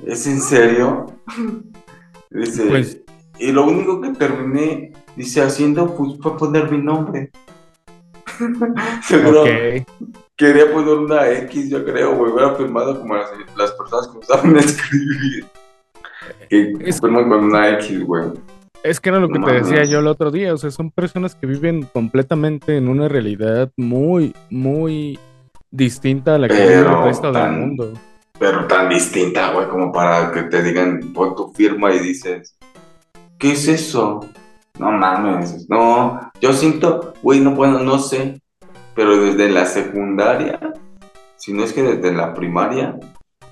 ¿Es 0.06 0.26
en 0.26 0.40
serio? 0.40 1.20
dice, 2.30 2.64
pues 2.64 3.02
y 3.38 3.52
lo 3.52 3.66
único 3.66 4.00
que 4.00 4.12
terminé, 4.12 4.94
dice, 5.16 5.42
haciendo, 5.42 5.94
pues 5.94 6.12
fue 6.22 6.34
poner 6.38 6.70
mi 6.70 6.78
nombre. 6.78 7.30
Seguro. 9.02 9.44
Quería 10.34 10.72
poner 10.72 10.94
una 10.94 11.30
X, 11.30 11.68
yo 11.68 11.84
creo, 11.84 12.16
güey. 12.16 12.32
Hubiera 12.32 12.54
firmado 12.54 12.98
como 12.98 13.16
las, 13.16 13.28
las 13.54 13.72
personas 13.72 14.08
que 14.08 14.16
usaban 14.16 14.56
escribir. 14.56 15.46
Que 16.48 16.72
es, 16.80 17.00
firman 17.00 17.28
con 17.28 17.44
una 17.44 17.70
X, 17.74 18.04
güey. 18.04 18.24
Es 18.82 19.00
que 19.00 19.08
era 19.08 19.18
lo 19.18 19.28
que 19.28 19.38
te 19.38 19.52
decía 19.52 19.84
yo 19.84 19.98
el 19.98 20.06
otro 20.06 20.30
día. 20.30 20.54
O 20.54 20.56
sea, 20.56 20.70
son 20.70 20.90
personas 20.90 21.34
que 21.34 21.46
viven 21.46 21.82
completamente 21.92 22.76
en 22.76 22.88
una 22.88 23.08
realidad 23.08 23.70
muy, 23.76 24.34
muy 24.50 25.18
distinta 25.70 26.36
a 26.36 26.38
la 26.38 26.48
que 26.48 26.54
vive 26.54 26.78
el 26.78 27.04
resto 27.04 27.32
del 27.32 27.52
mundo. 27.52 27.92
Pero 28.38 28.66
tan 28.66 28.88
distinta, 28.88 29.52
güey, 29.52 29.68
como 29.68 29.92
para 29.92 30.30
que 30.32 30.44
te 30.44 30.62
digan, 30.62 31.12
pon 31.12 31.34
tu 31.34 31.52
firma 31.52 31.92
y 31.92 31.98
dices, 31.98 32.56
¿qué 33.36 33.52
es 33.52 33.66
eso? 33.66 34.20
No 34.78 34.92
mames, 34.92 35.68
no, 35.68 36.30
yo 36.40 36.52
siento, 36.52 37.14
güey, 37.20 37.40
no, 37.40 37.50
bueno, 37.50 37.80
no 37.80 37.98
sé, 37.98 38.40
pero 38.94 39.20
desde 39.20 39.50
la 39.50 39.66
secundaria, 39.66 40.60
si 41.36 41.52
no 41.52 41.64
es 41.64 41.72
que 41.72 41.82
desde 41.82 42.14
la 42.14 42.32
primaria, 42.32 42.96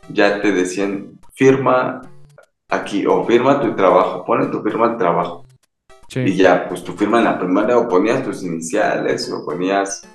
ya 0.09 0.41
te 0.41 0.53
decían, 0.53 1.19
firma 1.35 2.03
aquí, 2.69 3.07
o 3.07 3.25
firma 3.25 3.61
tu 3.61 3.75
trabajo, 3.75 4.25
pone 4.25 4.47
tu 4.47 4.63
firma 4.63 4.87
al 4.87 4.97
trabajo. 4.97 5.45
Y 6.15 6.35
ya, 6.35 6.69
pues 6.69 6.85
tu 6.85 6.93
firma 6.93 7.19
en 7.19 7.25
la 7.25 7.39
primaria, 7.39 7.77
o 7.77 7.89
ponías 7.89 8.23
tus 8.23 8.43
iniciales, 8.43 9.31
o 9.33 9.45
ponías 9.45 10.09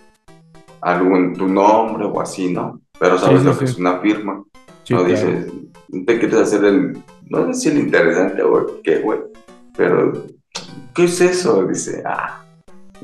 algún, 0.80 1.36
tu 1.36 1.48
nombre, 1.48 2.06
o 2.06 2.22
así, 2.22 2.52
¿no? 2.52 2.82
Pero 2.98 3.18
sabes 3.18 3.44
lo 3.44 3.58
que 3.58 3.66
es 3.66 3.78
una 3.78 4.00
firma. 4.00 4.44
no 4.90 5.04
dices, 5.04 5.52
no 5.90 6.06
te 6.06 6.20
quieres 6.20 6.38
hacer 6.38 6.64
el, 6.64 6.98
no 7.30 7.48
sé 7.48 7.54
si 7.54 7.70
el 7.70 7.80
interesante 7.80 8.42
o 8.42 8.82
qué, 8.82 9.00
güey, 9.00 9.20
pero, 9.76 10.14
¿qué 10.96 11.04
es 11.04 11.20
eso? 11.22 11.66
Dice, 11.66 12.02
ah, 12.06 12.42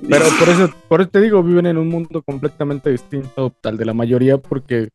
pero 0.10 0.26
por 0.40 0.50
eso, 0.50 0.70
por 0.88 1.02
eso 1.02 1.10
te 1.10 1.22
digo, 1.22 1.44
viven 1.44 1.66
en 1.66 1.78
un 1.78 1.88
mundo 1.88 2.22
completamente 2.22 2.90
distinto 2.92 3.54
al 3.64 3.78
de 3.78 3.86
la 3.86 3.94
mayoría 3.94 4.38
porque 4.38 4.90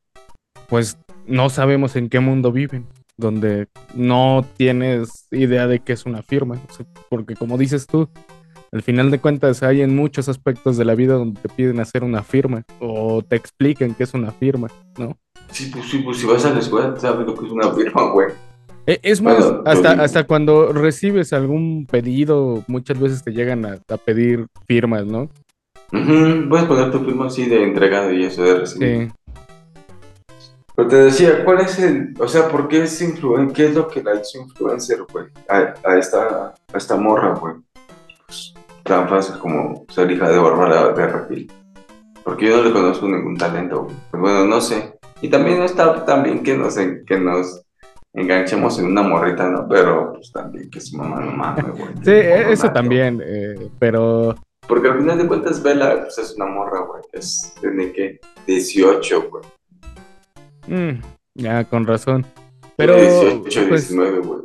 pues 0.68 0.98
no 1.26 1.50
sabemos 1.50 1.96
en 1.96 2.08
qué 2.08 2.20
mundo 2.20 2.52
viven, 2.52 2.86
donde 3.16 3.68
no 3.94 4.44
tienes 4.56 5.26
idea 5.30 5.66
de 5.66 5.80
qué 5.80 5.92
es 5.92 6.06
una 6.06 6.22
firma, 6.22 6.58
porque 7.08 7.34
como 7.34 7.58
dices 7.58 7.86
tú, 7.86 8.08
al 8.72 8.82
final 8.82 9.10
de 9.10 9.20
cuentas 9.20 9.62
hay 9.62 9.82
en 9.82 9.94
muchos 9.94 10.28
aspectos 10.28 10.76
de 10.76 10.84
la 10.84 10.94
vida 10.94 11.14
donde 11.14 11.40
te 11.40 11.48
piden 11.48 11.78
hacer 11.80 12.04
una 12.04 12.22
firma 12.22 12.62
o 12.80 13.22
te 13.22 13.36
explican 13.36 13.94
qué 13.94 14.04
es 14.04 14.14
una 14.14 14.30
firma, 14.30 14.68
¿no? 14.98 15.18
Sí, 15.50 15.70
pues 15.72 15.86
sí, 15.90 15.98
pues 15.98 16.18
si 16.18 16.26
vas 16.26 16.44
a 16.46 16.54
la 16.54 16.60
escuela 16.60 16.98
sabes 16.98 17.26
lo 17.26 17.34
que 17.34 17.46
es 17.46 17.52
una 17.52 17.70
firma, 17.72 18.10
güey. 18.10 18.28
Eh, 18.86 18.98
es 19.02 19.20
más, 19.20 19.44
hasta, 19.64 19.92
hasta 19.92 20.24
cuando 20.24 20.72
recibes 20.72 21.32
algún 21.32 21.86
pedido, 21.86 22.64
muchas 22.66 22.98
veces 22.98 23.22
te 23.22 23.32
llegan 23.32 23.64
a, 23.64 23.78
pedir 23.98 24.46
firmas, 24.66 25.06
¿no? 25.06 25.30
Puedes 25.90 26.64
poner 26.64 26.90
tu 26.90 27.00
firma 27.00 27.26
así 27.26 27.44
de 27.44 27.62
entregado 27.62 28.12
y 28.12 28.24
eso 28.24 28.42
de 28.42 28.54
recibir. 28.58 29.08
Sí. 29.08 29.12
Pero 30.74 30.88
te 30.88 30.96
decía, 30.96 31.44
¿cuál 31.44 31.60
es 31.60 31.78
el, 31.78 32.14
o 32.18 32.26
sea, 32.26 32.48
por 32.48 32.68
qué 32.68 32.84
es 32.84 33.00
influencer, 33.02 33.54
qué 33.54 33.66
es 33.66 33.74
lo 33.74 33.88
que 33.88 34.02
la 34.02 34.14
hizo 34.14 34.38
influencer, 34.40 35.04
güey, 35.12 35.26
a, 35.48 35.96
esta, 35.96 36.54
a 36.72 36.76
esta 36.76 36.96
morra, 36.96 37.34
güey? 37.34 37.56
Pues, 38.26 38.54
tan 38.82 39.08
fácil 39.08 39.38
como 39.38 39.84
ser 39.90 40.10
hija 40.10 40.30
de 40.30 40.38
Bárbara 40.38 40.92
de 40.92 41.06
Raquel. 41.06 41.50
Porque 42.24 42.46
yo 42.46 42.56
no 42.56 42.64
le 42.64 42.72
conozco 42.72 43.06
ningún 43.06 43.36
talento, 43.36 43.84
güey. 43.84 43.96
Pues 44.10 44.20
bueno, 44.20 44.44
no 44.46 44.60
sé. 44.60 44.94
Y 45.20 45.28
también 45.28 45.58
no 45.58 45.64
está 45.64 46.04
tan 46.04 46.22
bien 46.22 46.42
que 46.42 46.56
nos, 46.56 46.76
que 46.76 47.18
nos 47.18 47.62
enganchemos 48.14 48.78
en 48.78 48.86
una 48.86 49.02
morrita, 49.02 49.48
¿no? 49.48 49.68
Pero 49.68 50.12
pues 50.14 50.32
también 50.32 50.70
que 50.70 50.80
su 50.80 50.96
mamá 50.96 51.20
no 51.20 51.32
mames, 51.32 51.66
güey. 51.76 51.90
Sí, 52.02 52.12
eso 52.12 52.70
también, 52.72 53.22
eh, 53.24 53.70
pero... 53.78 54.34
Porque 54.66 54.88
al 54.88 54.98
final 54.98 55.18
de 55.18 55.26
cuentas 55.26 55.62
Vela 55.62 56.02
pues, 56.02 56.18
es 56.18 56.34
una 56.36 56.46
morra, 56.46 56.80
güey. 56.80 57.02
Es, 57.12 57.52
tiene 57.60 57.92
que 57.92 58.20
18, 58.46 59.28
güey. 59.28 59.44
Mm, 60.66 61.00
ya, 61.34 61.64
con 61.64 61.86
razón. 61.86 62.24
Pero... 62.76 62.96
18, 62.96 63.66
19, 63.66 63.70
pues, 63.70 64.26
güey. 64.26 64.40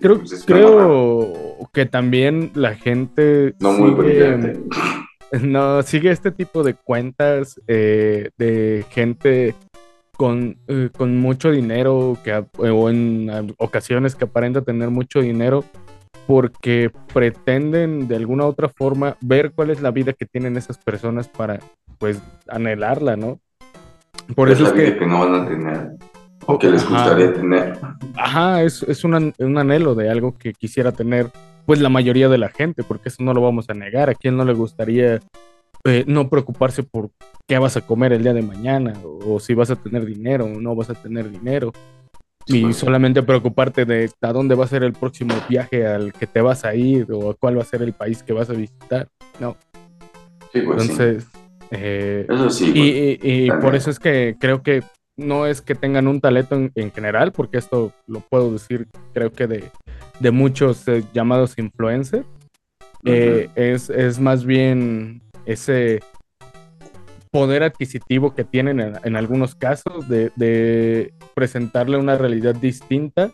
Creo, 0.00 0.18
pues, 0.18 0.44
creo 0.46 1.34
que 1.72 1.86
también 1.86 2.50
la 2.54 2.74
gente... 2.74 3.54
No 3.60 3.72
muy 3.72 3.90
brillante. 3.90 4.60
No, 5.42 5.80
sigue 5.84 6.10
este 6.10 6.32
tipo 6.32 6.64
de 6.64 6.74
cuentas 6.74 7.60
eh, 7.68 8.30
de 8.36 8.84
gente 8.90 9.54
con, 10.16 10.58
eh, 10.66 10.90
con 10.96 11.16
mucho 11.18 11.52
dinero 11.52 12.18
que, 12.24 12.44
o 12.58 12.90
en 12.90 13.54
ocasiones 13.58 14.16
que 14.16 14.24
aparenta 14.24 14.62
tener 14.62 14.90
mucho 14.90 15.20
dinero 15.20 15.64
porque 16.26 16.90
pretenden 17.14 18.08
de 18.08 18.16
alguna 18.16 18.44
u 18.44 18.48
otra 18.48 18.68
forma 18.68 19.16
ver 19.20 19.52
cuál 19.52 19.70
es 19.70 19.80
la 19.80 19.92
vida 19.92 20.12
que 20.12 20.26
tienen 20.26 20.56
esas 20.56 20.78
personas 20.78 21.28
para 21.28 21.60
pues 21.98 22.20
anhelarla, 22.48 23.16
¿no? 23.16 23.40
Por 24.34 24.50
eso 24.50 24.66
es 24.66 24.72
que, 24.72 24.98
que, 24.98 25.06
no 25.06 25.20
van 25.20 25.34
a 25.34 25.48
tener 25.48 25.90
o 26.46 26.58
que 26.58 26.70
les 26.70 26.88
gustaría 26.88 27.32
tener. 27.32 27.78
Ajá, 28.16 28.62
es, 28.62 28.82
es 28.84 29.04
un, 29.04 29.34
un 29.38 29.58
anhelo 29.58 29.94
de 29.94 30.10
algo 30.10 30.36
que 30.36 30.52
quisiera 30.52 30.92
tener 30.92 31.30
pues 31.66 31.80
la 31.80 31.88
mayoría 31.88 32.28
de 32.28 32.38
la 32.38 32.48
gente, 32.48 32.82
porque 32.82 33.10
eso 33.10 33.22
no 33.22 33.34
lo 33.34 33.40
vamos 33.40 33.68
a 33.68 33.74
negar. 33.74 34.10
¿A 34.10 34.14
quién 34.14 34.36
no 34.36 34.44
le 34.44 34.54
gustaría 34.54 35.20
eh, 35.84 36.04
no 36.06 36.28
preocuparse 36.28 36.82
por 36.82 37.10
qué 37.46 37.58
vas 37.58 37.76
a 37.76 37.80
comer 37.80 38.12
el 38.12 38.22
día 38.22 38.34
de 38.34 38.42
mañana 38.42 38.92
o 39.02 39.40
si 39.40 39.54
vas 39.54 39.70
a 39.70 39.76
tener 39.76 40.04
dinero 40.04 40.44
o 40.44 40.60
no 40.60 40.74
vas 40.74 40.90
a 40.90 40.94
tener 40.94 41.30
dinero. 41.30 41.72
Y 42.46 42.72
solamente 42.72 43.22
preocuparte 43.22 43.84
de 43.84 44.10
a 44.20 44.32
dónde 44.32 44.56
va 44.56 44.64
a 44.64 44.68
ser 44.68 44.82
el 44.82 44.92
próximo 44.92 45.34
viaje 45.48 45.86
al 45.86 46.12
que 46.12 46.26
te 46.26 46.40
vas 46.40 46.64
a 46.64 46.74
ir 46.74 47.06
o 47.12 47.36
cuál 47.38 47.58
va 47.58 47.62
a 47.62 47.66
ser 47.66 47.82
el 47.82 47.92
país 47.92 48.22
que 48.22 48.32
vas 48.32 48.50
a 48.50 48.54
visitar. 48.54 49.08
No. 49.38 49.56
Sí, 50.52 50.60
pues 50.62 50.82
Entonces, 50.82 51.26
eh, 51.70 52.26
eso 52.28 52.50
sí. 52.50 52.72
Y, 52.74 53.50
por 53.60 53.74
eso 53.74 53.90
es 53.90 53.98
que 53.98 54.36
creo 54.38 54.62
que 54.62 54.82
no 55.16 55.46
es 55.46 55.60
que 55.60 55.74
tengan 55.74 56.08
un 56.08 56.20
talento 56.20 56.56
en, 56.74 56.92
general, 56.92 57.32
porque 57.32 57.58
esto 57.58 57.92
lo 58.06 58.20
puedo 58.20 58.52
decir, 58.52 58.88
creo 59.12 59.32
que 59.32 59.46
de, 59.46 59.64
de 60.18 60.30
muchos 60.30 60.86
eh, 60.88 61.04
llamados 61.12 61.58
influencers. 61.58 62.26
es, 63.04 63.90
es 63.90 64.18
más 64.18 64.44
bien 64.44 65.22
ese 65.46 66.00
poder 67.30 67.62
adquisitivo 67.62 68.34
que 68.34 68.44
tienen 68.44 68.80
en, 68.80 69.16
algunos 69.16 69.54
casos 69.54 70.08
de, 70.08 71.12
presentarle 71.34 71.96
una 71.96 72.16
realidad 72.16 72.54
distinta 72.54 73.30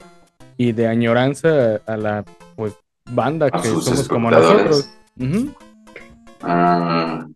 y 0.57 0.73
de 0.73 0.87
añoranza 0.87 1.81
a, 1.87 1.97
la 1.97 2.25
pues 2.55 2.75
banda 3.11 3.51
que 3.51 3.69
somos 3.69 4.09
como 4.09 4.31
nosotros. 4.31 4.91
Ah, 6.43 7.27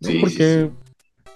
sí. 0.00 0.18
porque, 0.20 0.70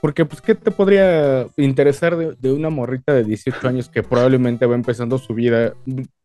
porque, 0.00 0.24
pues, 0.24 0.40
¿qué 0.40 0.54
te 0.54 0.70
podría 0.70 1.46
interesar 1.56 2.16
de, 2.16 2.52
una 2.52 2.70
morrita 2.70 3.12
de 3.12 3.24
18 3.24 3.68
años 3.68 3.88
que 3.88 4.02
probablemente 4.02 4.66
va 4.66 4.74
empezando 4.74 5.18
su 5.18 5.34
vida? 5.34 5.74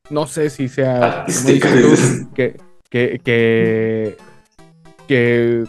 No 0.09 0.27
sé 0.27 0.49
si 0.49 0.67
sea 0.69 1.25
que, 2.35 2.57
que, 2.89 3.19
que, 3.23 4.17
que 5.07 5.65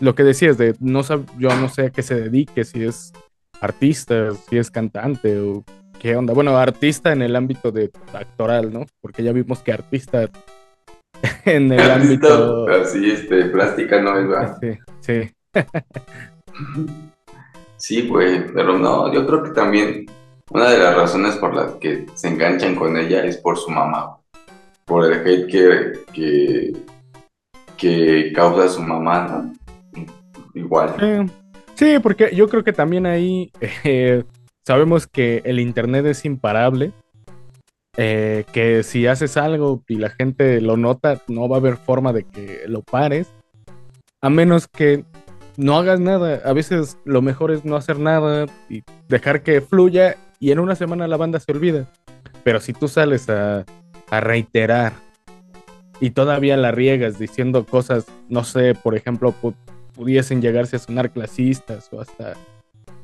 lo 0.00 0.14
que 0.14 0.22
decías 0.22 0.58
de 0.58 0.74
no 0.80 1.02
yo 1.38 1.48
no 1.56 1.68
sé 1.68 1.86
a 1.86 1.90
qué 1.90 2.02
se 2.02 2.14
dedique, 2.14 2.64
si 2.64 2.84
es 2.84 3.12
artista, 3.60 4.30
si 4.48 4.58
es 4.58 4.70
cantante 4.70 5.38
o 5.40 5.64
qué 5.98 6.16
onda. 6.16 6.34
Bueno, 6.34 6.56
artista 6.56 7.12
en 7.12 7.22
el 7.22 7.36
ámbito 7.36 7.72
de 7.72 7.90
actoral, 8.12 8.72
¿no? 8.72 8.86
Porque 9.00 9.22
ya 9.22 9.32
vimos 9.32 9.60
que 9.60 9.72
artista 9.72 10.28
en 11.46 11.72
el 11.72 11.90
ámbito 11.90 12.66
así 12.68 13.10
este 13.10 13.46
plástica 13.46 14.00
no 14.00 14.18
es 14.18 14.50
Sí, 14.60 14.78
sí. 15.00 15.30
sí, 17.76 18.08
güey, 18.08 18.46
pero 18.52 18.78
no, 18.78 19.12
yo 19.12 19.26
creo 19.26 19.42
que 19.42 19.50
también 19.50 20.06
una 20.50 20.70
de 20.70 20.78
las 20.78 20.94
razones 20.94 21.36
por 21.36 21.54
las 21.54 21.72
que 21.74 22.06
se 22.14 22.28
enganchan 22.28 22.76
con 22.76 22.96
ella 22.96 23.24
es 23.24 23.36
por 23.38 23.56
su 23.56 23.70
mamá 23.70 24.18
por 24.86 25.12
el 25.12 25.26
hate 25.26 25.46
que, 26.12 26.72
que, 27.76 28.32
causa 28.32 28.68
su 28.68 28.82
mamá, 28.82 29.26
¿no? 29.28 29.52
Igual. 30.54 31.30
sí, 31.74 31.98
porque 32.02 32.34
yo 32.34 32.48
creo 32.48 32.64
que 32.64 32.72
también 32.72 33.04
ahí 33.04 33.52
eh, 33.84 34.24
sabemos 34.64 35.06
que 35.06 35.42
el 35.44 35.60
Internet 35.60 36.06
es 36.06 36.24
imparable. 36.24 36.92
Eh, 37.96 38.44
que 38.52 38.82
si 38.82 39.06
haces 39.06 39.36
algo 39.36 39.82
y 39.88 39.96
la 39.96 40.10
gente 40.10 40.60
lo 40.60 40.76
nota, 40.76 41.22
no 41.28 41.48
va 41.48 41.56
a 41.56 41.60
haber 41.60 41.76
forma 41.76 42.12
de 42.12 42.24
que 42.24 42.62
lo 42.66 42.82
pares. 42.82 43.32
A 44.20 44.28
menos 44.28 44.68
que 44.68 45.04
no 45.56 45.78
hagas 45.78 46.00
nada. 46.00 46.42
A 46.44 46.52
veces 46.52 46.98
lo 47.04 47.22
mejor 47.22 47.50
es 47.50 47.64
no 47.64 47.76
hacer 47.76 47.98
nada 47.98 48.46
y 48.68 48.82
dejar 49.08 49.42
que 49.42 49.60
fluya 49.60 50.16
y 50.40 50.50
en 50.50 50.58
una 50.58 50.74
semana 50.74 51.08
la 51.08 51.16
banda 51.16 51.40
se 51.40 51.52
olvida. 51.52 51.86
Pero 52.44 52.60
si 52.60 52.72
tú 52.72 52.88
sales 52.88 53.28
a, 53.30 53.64
a 54.10 54.20
reiterar 54.20 54.92
y 56.00 56.10
todavía 56.10 56.56
la 56.56 56.72
riegas 56.72 57.18
diciendo 57.18 57.64
cosas, 57.64 58.06
no 58.28 58.44
sé, 58.44 58.74
por 58.74 58.94
ejemplo, 58.94 59.34
pudiesen 59.94 60.42
llegarse 60.42 60.76
a 60.76 60.80
sonar 60.80 61.10
clasistas 61.10 61.88
o 61.92 62.00
hasta 62.00 62.34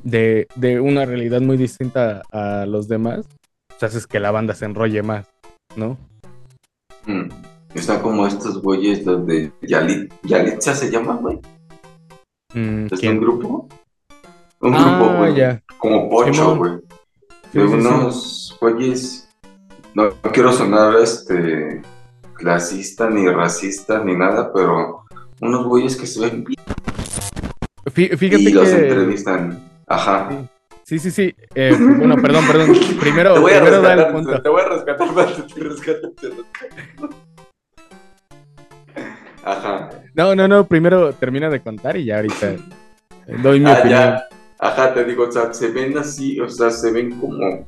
de, 0.03 0.47
una 0.81 1.05
realidad 1.05 1.41
muy 1.41 1.57
distinta 1.57 2.23
a, 2.31 2.67
los 2.67 2.89
demás, 2.89 3.27
pues 3.83 3.97
haces 3.97 4.07
que 4.07 4.21
la 4.21 4.31
banda 4.31 4.55
se 4.55 4.65
enrolle 4.65 5.03
más, 5.03 5.27
¿no? 5.75 5.99
Mm. 7.07 7.29
Están 7.75 8.01
como 8.01 8.25
estos 8.29 8.63
güeyes, 8.63 9.05
los 9.05 9.27
de 9.27 9.51
Yalit, 9.63 10.13
Yalitza 10.23 10.73
se 10.73 10.89
llama, 10.89 11.15
güey. 11.15 11.41
Mm, 12.55 12.87
¿Es 12.93 13.03
un 13.03 13.21
grupo? 13.21 13.69
Un 14.61 14.75
ah, 14.75 14.99
grupo, 14.99 15.17
güey. 15.19 15.63
Como 15.79 16.09
Pocho, 16.09 16.57
güey. 16.57 16.73
de 17.53 17.65
unos 17.65 18.57
güeyes. 18.61 19.29
No, 19.95 20.11
quiero 20.33 20.53
sonar 20.53 20.95
este 20.97 21.83
clasista, 22.35 23.11
ni 23.11 23.29
racista, 23.29 24.05
ni 24.05 24.15
nada, 24.15 24.53
pero 24.53 25.07
unos 25.41 25.67
güeyes 25.67 25.97
que 25.97 26.07
se 26.07 26.21
ven 26.21 26.45
Fíjate 27.93 28.37
y 28.43 28.53
los 28.53 28.69
entrevistan. 28.69 29.61
Ajá. 29.89 30.49
Sí, 30.93 30.99
sí, 30.99 31.11
sí. 31.11 31.35
Eh, 31.55 31.75
bueno, 31.75 32.17
perdón, 32.21 32.47
perdón. 32.47 32.77
Primero, 33.01 33.33
te 33.33 33.41
voy 33.41 33.53
a 33.53 33.63
primero 33.63 33.81
rescatar, 33.81 33.99
el 33.99 34.13
punto. 34.13 34.43
Te 34.43 34.49
voy 34.51 34.61
a 34.61 34.69
rescatar 34.69 36.11
te 36.21 36.29
te. 36.29 36.37
Ajá. 39.43 39.89
No, 40.13 40.35
no, 40.35 40.47
no. 40.47 40.67
Primero 40.67 41.15
termina 41.15 41.49
de 41.49 41.63
contar 41.63 41.97
y 41.97 42.05
ya 42.05 42.17
ahorita 42.17 42.57
doy 43.43 43.61
mi 43.61 43.71
ah, 43.71 43.79
opinión. 43.79 44.01
Ya. 44.01 44.25
Ajá, 44.59 44.93
te 44.93 45.05
digo, 45.05 45.29
o 45.29 45.33
sea, 45.33 45.55
se 45.55 45.69
ven 45.69 45.97
así, 45.97 46.39
o 46.39 46.51
sea, 46.51 46.69
se 46.69 46.93
ven 46.93 47.19
como. 47.19 47.67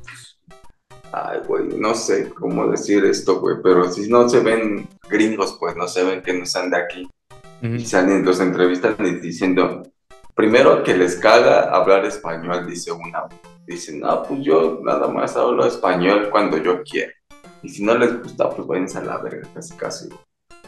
Ay, 1.11 1.39
güey, 1.47 1.69
no 1.79 1.95
sé 1.95 2.29
cómo 2.29 2.67
decir 2.67 3.03
esto, 3.05 3.39
güey, 3.39 3.55
pero 3.63 3.91
si 3.91 4.07
no 4.07 4.29
se 4.29 4.41
ven 4.41 4.87
gringos, 5.09 5.57
pues 5.59 5.75
no 5.75 5.87
se 5.87 6.03
ven 6.03 6.21
que 6.21 6.31
no 6.31 6.43
están 6.43 6.69
de 6.69 6.77
aquí. 6.77 7.09
Y 7.63 7.85
salen, 7.87 8.23
los 8.23 8.39
entrevistan 8.39 8.95
diciendo, 9.19 9.81
primero 10.35 10.83
que 10.83 10.95
les 10.95 11.15
caga 11.15 11.71
hablar 11.71 12.05
español, 12.05 12.67
dice 12.67 12.91
una. 12.91 13.23
Dicen, 13.65 14.01
no, 14.01 14.21
pues 14.21 14.41
yo 14.43 14.79
nada 14.83 15.07
más 15.07 15.35
hablo 15.35 15.65
español 15.65 16.29
cuando 16.29 16.57
yo 16.57 16.83
quiero. 16.83 17.11
Y 17.63 17.69
si 17.69 17.83
no 17.83 17.97
les 17.97 18.21
gusta, 18.21 18.49
pues 18.51 18.67
váyanse 18.67 18.99
a 18.99 19.03
la 19.03 19.17
verga, 19.17 19.47
casi 19.55 19.73
casi. 19.75 20.09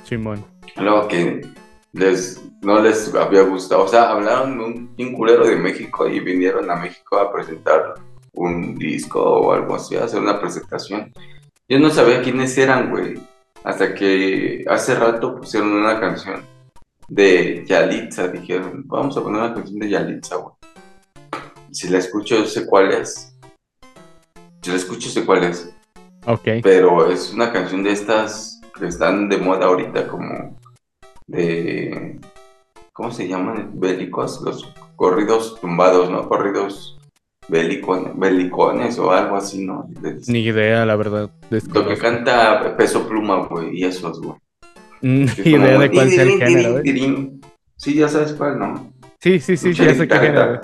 Simón. 0.03 0.43
Luego 0.77 1.07
que 1.07 1.45
les, 1.93 2.41
no 2.63 2.81
les 2.81 3.13
había 3.13 3.43
gustado, 3.43 3.83
o 3.83 3.87
sea, 3.87 4.09
hablaron 4.09 4.59
un, 4.59 4.95
un 4.97 5.13
culero 5.13 5.45
de 5.45 5.57
México 5.57 6.07
y 6.07 6.19
vinieron 6.21 6.71
a 6.71 6.75
México 6.75 7.19
a 7.19 7.31
presentar 7.31 7.95
un 8.33 8.75
disco 8.75 9.21
o 9.21 9.51
algo 9.51 9.75
así, 9.75 9.95
a 9.95 10.05
hacer 10.05 10.21
una 10.21 10.39
presentación. 10.39 11.13
Yo 11.69 11.77
no 11.79 11.89
sabía 11.91 12.21
quiénes 12.21 12.57
eran, 12.57 12.89
güey, 12.89 13.19
hasta 13.63 13.93
que 13.93 14.63
hace 14.67 14.95
rato 14.95 15.35
pusieron 15.35 15.73
una 15.73 15.99
canción 15.99 16.41
de 17.07 17.63
Yalitza, 17.65 18.27
dijeron, 18.27 18.83
vamos 18.85 19.17
a 19.17 19.23
poner 19.23 19.41
una 19.41 19.53
canción 19.53 19.79
de 19.79 19.89
Yalitza, 19.89 20.35
güey. 20.35 20.55
Si 21.71 21.89
la 21.89 21.99
escucho, 21.99 22.45
sé 22.45 22.65
cuál 22.65 22.91
es. 22.91 23.35
Si 24.61 24.71
la 24.71 24.77
escucho, 24.77 25.09
sé 25.09 25.25
cuál 25.25 25.43
es. 25.43 25.73
Ok. 26.25 26.47
Pero 26.63 27.09
es 27.09 27.33
una 27.33 27.51
canción 27.51 27.83
de 27.83 27.91
estas 27.91 28.59
que 28.77 28.87
están 28.87 29.29
de 29.29 29.37
moda 29.37 29.67
ahorita, 29.67 30.07
como 30.07 30.57
de. 31.27 32.19
¿Cómo 32.93 33.11
se 33.11 33.27
llaman? 33.27 33.71
Bélicos, 33.75 34.41
los 34.41 34.73
corridos 34.95 35.59
tumbados, 35.61 36.09
¿no? 36.09 36.27
Corridos 36.27 36.97
belicones, 37.47 38.17
belicones 38.17 38.99
o 38.99 39.11
algo 39.11 39.35
así, 39.37 39.65
¿no? 39.65 39.89
Ni 40.27 40.39
idea, 40.39 40.85
la 40.85 40.95
verdad. 40.95 41.29
Lo 41.49 41.87
que 41.87 41.97
canta 41.97 42.75
Peso 42.75 43.07
Pluma, 43.07 43.47
güey, 43.47 43.79
y 43.79 43.85
esos, 43.85 44.21
güey. 44.21 44.35
Ni 45.01 45.25
idea 45.43 45.79
de 45.79 45.91
cuál 45.91 46.09
sea 46.09 46.23
el 46.23 46.39
género. 46.39 46.81
Sí, 47.75 47.93
ya 47.93 48.07
sabes 48.07 48.33
cuál, 48.33 48.57
¿no? 48.59 48.91
Sí, 49.19 49.39
sí, 49.39 49.57
sí, 49.57 49.73
ya 49.73 49.93
sé 49.93 50.07
qué 50.07 50.15
género. 50.15 50.61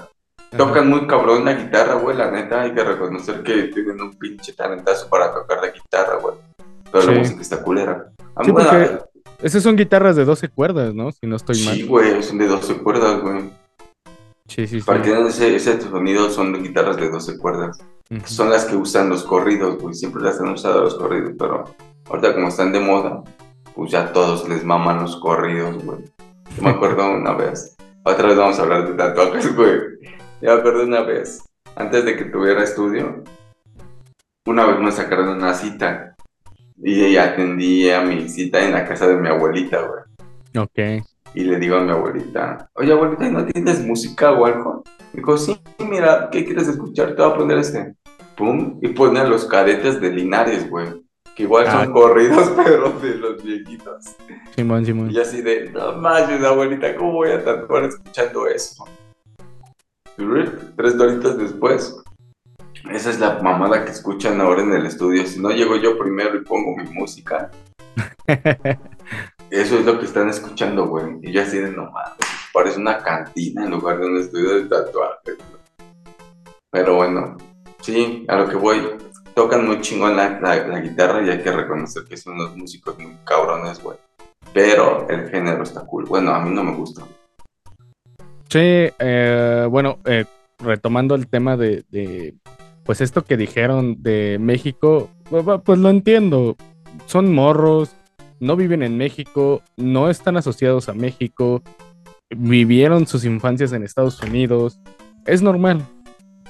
Tocan 0.56 0.88
muy 0.88 1.08
cabrón 1.08 1.46
la 1.46 1.54
guitarra, 1.54 1.96
güey, 1.96 2.16
la 2.16 2.30
neta, 2.30 2.62
hay 2.62 2.74
que 2.74 2.84
reconocer 2.84 3.42
que 3.42 3.64
tienen 3.64 4.00
un 4.00 4.14
pinche 4.14 4.54
talentazo 4.54 5.10
para 5.10 5.34
tocar 5.34 5.60
la 5.62 5.72
guitarra, 5.72 6.18
güey. 6.18 6.36
Pero 6.92 7.12
la 7.12 7.20
música 7.20 7.42
está 7.42 7.64
culera. 7.64 8.12
porque 8.36 9.00
esas 9.42 9.64
son 9.64 9.76
guitarras 9.76 10.16
de 10.16 10.26
12 10.26 10.50
cuerdas, 10.50 10.94
¿no? 10.94 11.12
Si 11.12 11.26
no 11.26 11.36
estoy 11.36 11.64
mal. 11.66 11.76
Sí, 11.76 11.84
güey, 11.84 12.22
son 12.22 12.38
de 12.38 12.48
12 12.48 12.76
cuerdas, 12.76 13.22
güey. 13.22 13.50
Sí, 14.48 14.68
sí, 14.68 14.80
sí. 14.80 14.86
Para 14.86 15.02
que 15.02 15.10
den 15.10 15.26
ese, 15.26 15.56
ese 15.56 15.82
sonido 15.82 16.30
son 16.30 16.62
guitarras 16.62 16.98
de 16.98 17.10
12 17.10 17.38
cuerdas. 17.40 17.80
Son 18.26 18.50
las 18.50 18.66
que 18.66 18.76
usan 18.76 19.10
los 19.10 19.24
corridos, 19.24 19.80
güey. 19.80 19.96
Siempre 19.96 20.22
las 20.22 20.40
han 20.40 20.50
usado 20.50 20.84
los 20.84 20.96
corridos, 20.96 21.34
pero 21.38 21.64
ahorita 22.10 22.36
como 22.36 22.50
están 22.50 22.72
de 22.72 22.80
moda, 22.80 23.24
pues 23.76 23.92
ya 23.92 24.12
todos 24.12 24.48
les 24.48 24.64
maman 24.64 25.02
los 25.02 25.18
corridos, 25.18 25.84
güey. 25.84 26.00
Yo 26.56 26.64
me 26.64 26.70
acuerdo 26.70 27.12
una 27.12 27.34
vez, 27.34 27.76
otra 28.04 28.28
vez 28.28 28.38
vamos 28.38 28.60
a 28.60 28.64
hablar 28.64 28.88
de 28.88 28.94
tatuajes, 28.94 29.56
güey. 29.56 29.72
Yo 30.42 30.54
me 30.54 30.60
acuerdo 30.60 30.84
una 30.84 31.02
vez, 31.02 31.44
antes 31.76 32.06
de 32.06 32.16
que 32.16 32.26
tuviera 32.26 32.64
estudio, 32.64 33.24
una 34.46 34.66
vez 34.66 34.80
me 34.80 34.92
sacaron 34.92 35.30
una 35.30 35.54
cita 35.54 36.16
y 36.78 37.16
atendí 37.16 37.90
a 37.90 38.02
mi 38.02 38.28
cita 38.28 38.64
en 38.64 38.74
la 38.74 38.86
casa 38.86 39.08
de 39.08 39.16
mi 39.16 39.30
abuelita, 39.30 39.82
güey. 39.82 40.64
Ok. 40.64 41.06
Y 41.34 41.46
le 41.46 41.58
digo 41.58 41.78
a 41.78 41.82
mi 41.82 41.92
abuelita, 41.92 42.70
oye 42.76 42.92
abuelita, 42.92 43.28
¿no 43.30 43.46
tienes 43.46 43.84
música 43.84 44.32
o 44.34 44.46
algo? 44.46 44.84
Dijo, 45.14 45.38
sí, 45.38 45.60
mira, 45.80 46.30
¿qué 46.32 46.46
quieres 46.46 46.68
escuchar? 46.68 47.16
Te 47.16 47.22
voy 47.22 47.32
a 47.32 47.36
poner 47.36 47.58
este. 47.58 47.96
Pum, 48.36 48.80
y 48.82 48.90
pone 48.90 49.28
los 49.28 49.46
cadetes 49.46 50.02
de 50.02 50.12
Linares, 50.12 50.68
güey 50.70 51.04
que 51.36 51.44
igual 51.44 51.66
son 51.66 51.90
ah. 51.90 51.92
corridos, 51.92 52.54
pero 52.64 52.92
de 53.00 53.16
los 53.16 53.44
viejitos. 53.44 54.16
Simón, 54.56 54.86
Simón. 54.86 55.12
Y 55.12 55.20
así 55.20 55.42
de, 55.42 55.70
no 55.72 55.94
manches, 55.94 56.44
abuelita, 56.44 56.96
¿cómo 56.96 57.14
voy 57.14 57.32
a 57.32 57.44
tatuar 57.44 57.86
escuchando 57.86 58.48
eso? 58.48 58.86
Tres 60.76 60.98
doritos 60.98 61.38
después. 61.38 62.04
Esa 62.92 63.10
es 63.10 63.20
la 63.20 63.40
mamada 63.42 63.86
que 63.86 63.92
escuchan 63.92 64.40
ahora 64.42 64.62
en 64.62 64.74
el 64.74 64.86
estudio. 64.86 65.26
Si 65.26 65.40
no 65.40 65.50
llego 65.50 65.78
yo 65.78 65.98
primero 65.98 66.36
y 66.36 66.44
pongo 66.44 66.76
mi 66.76 66.84
música, 66.90 67.50
eso 69.50 69.80
es 69.80 69.86
lo 69.86 70.00
que 70.00 70.06
están 70.06 70.30
escuchando, 70.30 70.88
güey. 70.88 71.18
Y 71.22 71.32
ya 71.32 71.44
así 71.44 71.58
de, 71.58 71.72
no 71.72 71.90
mames, 71.92 72.18
parece 72.54 72.80
una 72.80 73.00
cantina 73.00 73.64
en 73.64 73.72
lugar 73.72 74.00
de 74.00 74.08
un 74.08 74.18
estudio 74.18 74.56
de 74.56 74.64
tatuaje. 74.64 75.38
Pero 76.70 76.96
bueno, 76.96 77.38
sí, 77.82 78.26
a 78.28 78.36
lo 78.36 78.50
que 78.50 78.56
voy 78.56 78.82
tocan 79.34 79.66
muy 79.66 79.82
chingón 79.82 80.16
la, 80.16 80.80
guitarra 80.80 81.22
y 81.22 81.30
hay 81.30 81.42
que 81.42 81.52
reconocer 81.52 82.04
que 82.06 82.18
son 82.18 82.34
unos 82.34 82.56
músicos 82.56 82.98
muy 82.98 83.16
cabrones, 83.24 83.82
güey. 83.82 83.98
Pero 84.54 85.08
el 85.10 85.30
género 85.30 85.64
está 85.64 85.86
cool. 85.86 86.06
Bueno, 86.06 86.34
a 86.34 86.44
mí 86.44 86.54
no 86.54 86.64
me 86.64 86.76
gusta. 86.76 87.04
Sí, 88.50 88.60
eh, 88.60 89.68
bueno, 89.70 89.98
eh, 90.06 90.26
retomando 90.60 91.16
el 91.16 91.28
tema 91.28 91.58
de, 91.58 91.84
de, 91.90 92.36
pues 92.84 93.02
esto 93.02 93.24
que 93.24 93.38
dijeron 93.38 94.02
de 94.04 94.38
México, 94.40 95.10
pues 95.64 95.80
lo 95.80 95.90
entiendo. 95.90 96.56
Son 97.08 97.34
morros, 97.34 97.96
no 98.40 98.56
viven 98.56 98.84
en 98.84 98.98
México, 98.98 99.62
no 99.78 100.10
están 100.10 100.38
asociados 100.38 100.90
a 100.90 100.94
México, 100.94 101.64
vivieron 102.30 103.08
sus 103.08 103.26
infancias 103.26 103.74
en 103.74 103.84
Estados 103.84 104.22
Unidos. 104.22 104.80
Es 105.26 105.42
normal, 105.42 105.86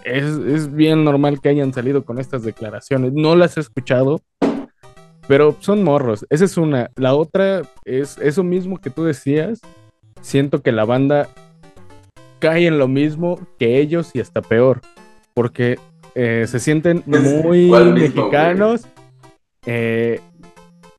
es, 0.06 0.74
bien 0.74 1.04
normal 1.04 1.42
que 1.42 1.50
hayan 1.50 1.74
salido 1.74 2.04
con 2.04 2.20
estas 2.20 2.44
declaraciones. 2.44 3.14
No 3.14 3.36
las 3.36 3.58
he 3.58 3.60
escuchado, 3.60 4.22
pero 5.28 5.56
son 5.60 5.84
morros. 5.84 6.26
Esa 6.30 6.46
es 6.46 6.58
una. 6.58 6.90
La 6.96 7.16
otra 7.16 7.64
es 7.86 8.18
eso 8.18 8.44
mismo 8.44 8.80
que 8.80 8.90
tú 8.90 9.04
decías. 9.04 9.62
Siento 10.22 10.62
que 10.62 10.72
la 10.72 10.86
banda 10.86 11.28
cae 12.40 12.68
en 12.68 12.78
lo 12.78 12.88
mismo 12.88 13.40
que 13.60 13.80
ellos 13.80 14.12
y 14.14 14.20
hasta 14.20 14.42
peor. 14.42 14.82
Porque 15.34 15.78
eh, 16.16 16.46
se 16.48 16.60
sienten 16.60 17.04
muy 17.06 17.70
mexicanos. 17.70 18.86
Eh, 19.66 20.20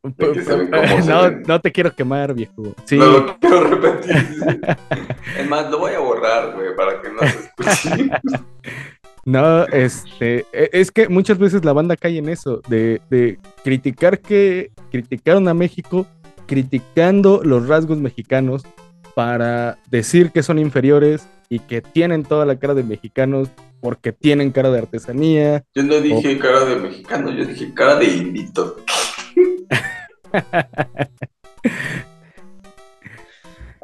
no, 1.07 1.31
no 1.31 1.61
te 1.61 1.73
quiero 1.73 1.95
quemar, 1.95 2.35
viejo. 2.35 2.75
Sí. 2.85 2.99
No 2.99 3.07
lo 3.07 3.39
quiero 3.39 3.65
repetir. 3.65 4.61
es 5.39 5.49
más, 5.49 5.71
lo 5.71 5.79
voy 5.79 5.95
a 5.95 5.99
borrar, 5.99 6.55
güey, 6.55 6.77
para 6.77 7.01
que 7.01 7.09
no 7.11 7.21
se 7.21 7.39
escuche. 7.39 8.11
No, 9.25 9.65
este, 9.67 10.47
e, 10.53 10.71
es 10.73 10.91
que 10.91 11.09
muchas 11.09 11.39
veces 11.39 11.65
la 11.65 11.73
banda 11.73 11.97
cae 11.97 12.19
en 12.19 12.29
eso, 12.29 12.61
de, 12.69 13.01
de 13.11 13.39
criticar 13.63 14.21
que 14.21 14.71
criticaron 14.91 15.49
a 15.49 15.55
México, 15.55 16.07
criticando 16.47 17.41
los 17.43 17.67
rasgos 17.67 17.99
mexicanos 17.99 18.65
para 19.15 19.79
decir 19.91 20.31
que 20.31 20.43
son 20.43 20.59
inferiores 20.59 21.27
y 21.49 21.61
que 21.61 21.81
tienen 21.81 22.25
toda 22.25 22.45
la 22.45 22.59
cara 22.59 22.75
de 22.75 22.83
mexicanos 22.83 23.49
porque 23.81 24.13
tienen 24.13 24.51
cara 24.51 24.71
de 24.71 24.79
artesanía. 24.79 25.65
Yo 25.75 25.83
no 25.83 26.01
dije 26.01 26.39
cara 26.39 26.65
de 26.65 26.77
mexicano, 26.77 27.31
yo 27.31 27.45
dije 27.45 27.73
cara 27.75 27.97
de 27.97 28.07
indito. 28.07 28.77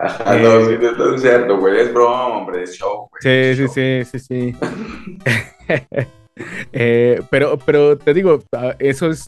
Ajá, 0.03 0.39
no, 0.39 0.65
sí, 0.65 0.79
no 0.81 1.15
es 1.15 1.21
cierto, 1.21 1.59
güey, 1.59 1.81
es 1.81 1.93
broma, 1.93 2.27
hombre, 2.29 2.63
es 2.63 2.79
show, 2.79 3.11
güey. 3.11 3.55
Sí, 3.55 3.69
sí, 3.69 3.69
sí, 3.69 4.19
sí, 4.19 4.19
sí, 4.19 4.57
Eh, 6.73 7.21
pero, 7.29 7.59
pero 7.59 7.99
te 7.99 8.15
digo, 8.15 8.43
ah, 8.57 8.75
eso 8.79 9.11
es 9.11 9.27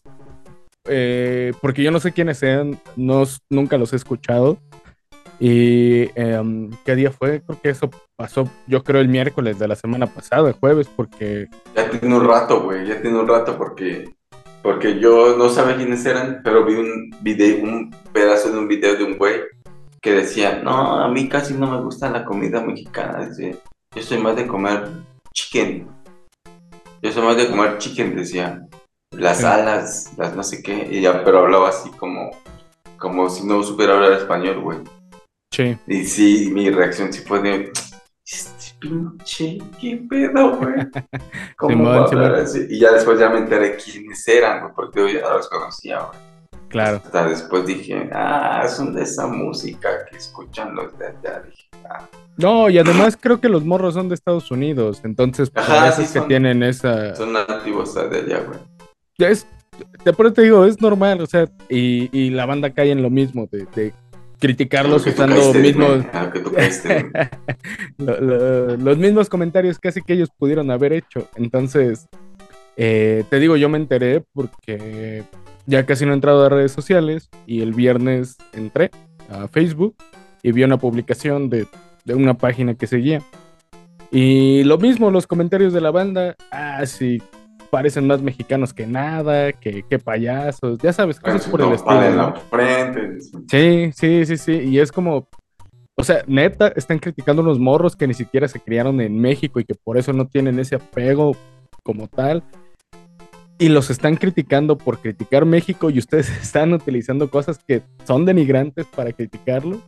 eh, 0.88 1.52
porque 1.60 1.82
yo 1.82 1.90
no 1.90 2.00
sé 2.00 2.12
quiénes 2.12 2.38
sean, 2.38 2.80
no, 2.96 3.24
nunca 3.50 3.76
los 3.76 3.92
he 3.92 3.96
escuchado. 3.96 4.58
¿Y 5.38 6.08
em, 6.14 6.70
qué 6.84 6.94
día 6.94 7.10
fue? 7.10 7.42
Creo 7.42 7.60
que 7.60 7.70
eso 7.70 7.90
pasó, 8.16 8.48
yo 8.66 8.82
creo, 8.84 9.00
el 9.00 9.08
miércoles 9.08 9.58
de 9.58 9.66
la 9.66 9.74
semana 9.74 10.06
pasada, 10.06 10.48
el 10.48 10.54
jueves, 10.54 10.88
porque... 10.94 11.48
Ya 11.74 11.90
tiene 11.90 12.14
un 12.14 12.26
rato, 12.26 12.62
güey, 12.62 12.86
ya 12.86 13.02
tiene 13.02 13.18
un 13.18 13.26
rato 13.26 13.58
porque, 13.58 14.14
porque 14.62 15.00
yo 15.00 15.36
no 15.36 15.48
sabía 15.48 15.76
quiénes 15.76 16.06
eran, 16.06 16.40
pero 16.44 16.64
vi 16.64 16.74
un 16.74 17.10
video, 17.20 17.64
un 17.64 17.90
pedazo 18.12 18.52
de 18.52 18.58
un 18.58 18.68
video 18.68 18.94
de 18.94 19.04
un 19.04 19.18
güey 19.18 19.34
que 20.02 20.10
decía, 20.12 20.60
no, 20.62 21.00
a 21.00 21.08
mí 21.08 21.28
casi 21.28 21.54
no 21.54 21.70
me 21.70 21.80
gusta 21.80 22.10
la 22.10 22.24
comida 22.24 22.60
mexicana, 22.60 23.24
dice, 23.24 23.58
yo 23.94 24.02
soy 24.02 24.18
más 24.18 24.34
de 24.34 24.48
comer 24.48 24.88
chicken, 25.32 25.86
yo 27.00 27.12
soy 27.12 27.22
más 27.22 27.36
de 27.36 27.48
comer 27.48 27.78
chicken, 27.78 28.16
decía, 28.16 28.66
las 29.12 29.44
alas, 29.44 30.12
las 30.18 30.34
no 30.34 30.42
sé 30.42 30.60
qué, 30.60 30.88
y 30.90 31.00
ya, 31.00 31.24
pero 31.24 31.38
hablaba 31.38 31.68
así 31.68 31.88
como, 31.90 32.30
como 32.98 33.30
si 33.30 33.46
no 33.46 33.62
supiera 33.62 33.94
hablar 33.94 34.12
español, 34.12 34.60
güey. 34.60 34.78
Sí. 35.52 35.78
Y 35.86 36.04
sí, 36.04 36.50
mi 36.52 36.68
reacción 36.70 37.12
sí 37.12 37.22
fue 37.24 37.40
de, 37.40 37.72
este 38.24 38.74
pinche, 38.80 39.58
qué 39.80 40.04
pedo, 40.10 40.56
güey. 40.56 40.74
¿Cómo 41.56 41.84
va 41.84 41.98
a 41.98 42.04
hablar 42.06 42.34
así? 42.34 42.66
Y 42.68 42.80
ya 42.80 42.90
después 42.90 43.20
ya 43.20 43.30
me 43.30 43.38
enteré 43.38 43.76
quiénes 43.76 44.26
eran, 44.26 44.62
güey, 44.62 44.72
porque 44.74 45.00
yo 45.00 45.20
ya 45.20 45.30
los 45.32 45.48
conocía, 45.48 46.00
güey. 46.00 46.31
Claro. 46.72 47.02
Hasta 47.04 47.28
después 47.28 47.66
dije, 47.66 48.08
ah, 48.12 48.66
son 48.66 48.94
de 48.94 49.02
esa 49.02 49.26
música 49.26 50.06
que 50.10 50.16
escuchan 50.16 50.74
los 50.74 50.98
de 50.98 51.06
allá. 51.06 51.42
Dije, 51.44 51.68
ah. 51.88 52.08
No, 52.38 52.70
y 52.70 52.78
además 52.78 53.16
creo 53.20 53.40
que 53.40 53.50
los 53.50 53.64
morros 53.64 53.92
son 53.94 54.08
de 54.08 54.14
Estados 54.14 54.50
Unidos, 54.50 55.02
entonces 55.04 55.50
por 55.50 55.62
eso 55.62 56.12
que 56.12 56.26
tienen 56.26 56.62
esa... 56.62 57.14
Son 57.14 57.32
nativos 57.32 57.94
de 57.94 58.00
allá, 58.00 58.40
güey. 58.40 58.58
Es, 59.18 59.46
de 60.02 60.12
pronto 60.14 60.32
te 60.32 60.42
digo, 60.42 60.64
es 60.64 60.80
normal, 60.80 61.20
o 61.20 61.26
sea, 61.26 61.46
y, 61.68 62.08
y 62.18 62.30
la 62.30 62.46
banda 62.46 62.70
cae 62.70 62.90
en 62.90 63.02
lo 63.02 63.10
mismo, 63.10 63.46
de, 63.52 63.66
de 63.76 63.92
criticarlos 64.42 65.06
usando 65.06 65.54
mismos 65.54 66.04
los 68.78 68.98
mismos 68.98 69.28
comentarios 69.28 69.78
casi 69.78 70.02
que 70.02 70.14
ellos 70.14 70.30
pudieron 70.36 70.70
haber 70.72 70.94
hecho. 70.94 71.28
Entonces, 71.36 72.08
eh, 72.76 73.22
te 73.30 73.38
digo, 73.38 73.56
yo 73.56 73.68
me 73.68 73.78
enteré 73.78 74.24
porque 74.32 75.22
ya 75.66 75.86
casi 75.86 76.04
no 76.04 76.12
he 76.12 76.14
entrado 76.14 76.44
a 76.44 76.48
redes 76.48 76.72
sociales 76.72 77.30
y 77.46 77.60
el 77.60 77.72
viernes 77.72 78.36
entré 78.52 78.90
a 79.30 79.48
Facebook 79.48 79.96
y 80.42 80.52
vi 80.52 80.64
una 80.64 80.78
publicación 80.78 81.48
de, 81.50 81.66
de 82.04 82.14
una 82.14 82.34
página 82.34 82.74
que 82.74 82.86
seguía. 82.86 83.22
Y 84.10 84.64
lo 84.64 84.76
mismo, 84.76 85.10
los 85.10 85.26
comentarios 85.26 85.72
de 85.72 85.80
la 85.80 85.90
banda, 85.90 86.36
ah, 86.50 86.84
sí, 86.84 87.22
parecen 87.70 88.06
más 88.06 88.20
mexicanos 88.20 88.74
que 88.74 88.86
nada, 88.86 89.52
que, 89.52 89.82
payasos, 90.04 90.78
ya 90.78 90.92
sabes, 90.92 91.18
cosas 91.18 91.46
por 91.48 91.62
el 91.62 91.72
estilo. 91.72 92.34
Sí, 93.48 93.90
sí, 93.94 94.26
sí, 94.26 94.36
sí, 94.36 94.52
y 94.52 94.78
es 94.78 94.92
como, 94.92 95.26
o 95.96 96.04
sea, 96.04 96.22
neta, 96.26 96.68
están 96.76 96.98
criticando 96.98 97.40
unos 97.40 97.58
morros 97.58 97.96
que 97.96 98.06
ni 98.06 98.12
siquiera 98.12 98.46
se 98.46 98.60
criaron 98.60 99.00
en 99.00 99.18
México 99.18 99.58
y 99.58 99.64
que 99.64 99.74
por 99.74 99.96
eso 99.96 100.12
no 100.12 100.26
tienen 100.26 100.58
ese 100.58 100.74
apego 100.74 101.34
como 101.82 102.08
tal. 102.08 102.44
Y 103.62 103.68
los 103.68 103.90
están 103.90 104.16
criticando 104.16 104.76
por 104.76 104.98
criticar 104.98 105.44
México 105.44 105.88
y 105.88 106.00
ustedes 106.00 106.28
están 106.42 106.72
utilizando 106.72 107.30
cosas 107.30 107.60
que 107.64 107.82
son 108.02 108.24
denigrantes 108.24 108.86
para 108.86 109.12
criticarlo. 109.12 109.80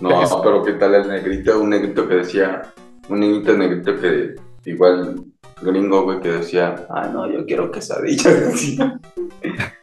No, 0.00 0.42
pero 0.42 0.64
¿qué 0.64 0.72
tal 0.72 0.96
el 0.96 1.06
negrito? 1.06 1.60
Un 1.60 1.70
negrito 1.70 2.08
que 2.08 2.16
decía, 2.16 2.62
un 3.08 3.20
niñito 3.20 3.56
negrito 3.56 3.96
que 4.00 4.34
igual 4.64 5.26
gringo, 5.62 6.02
güey, 6.02 6.18
que 6.18 6.32
decía, 6.32 6.84
ah, 6.90 7.06
no, 7.06 7.30
yo 7.30 7.46
quiero 7.46 7.70
quesadillas, 7.70 8.24
decía. 8.52 8.98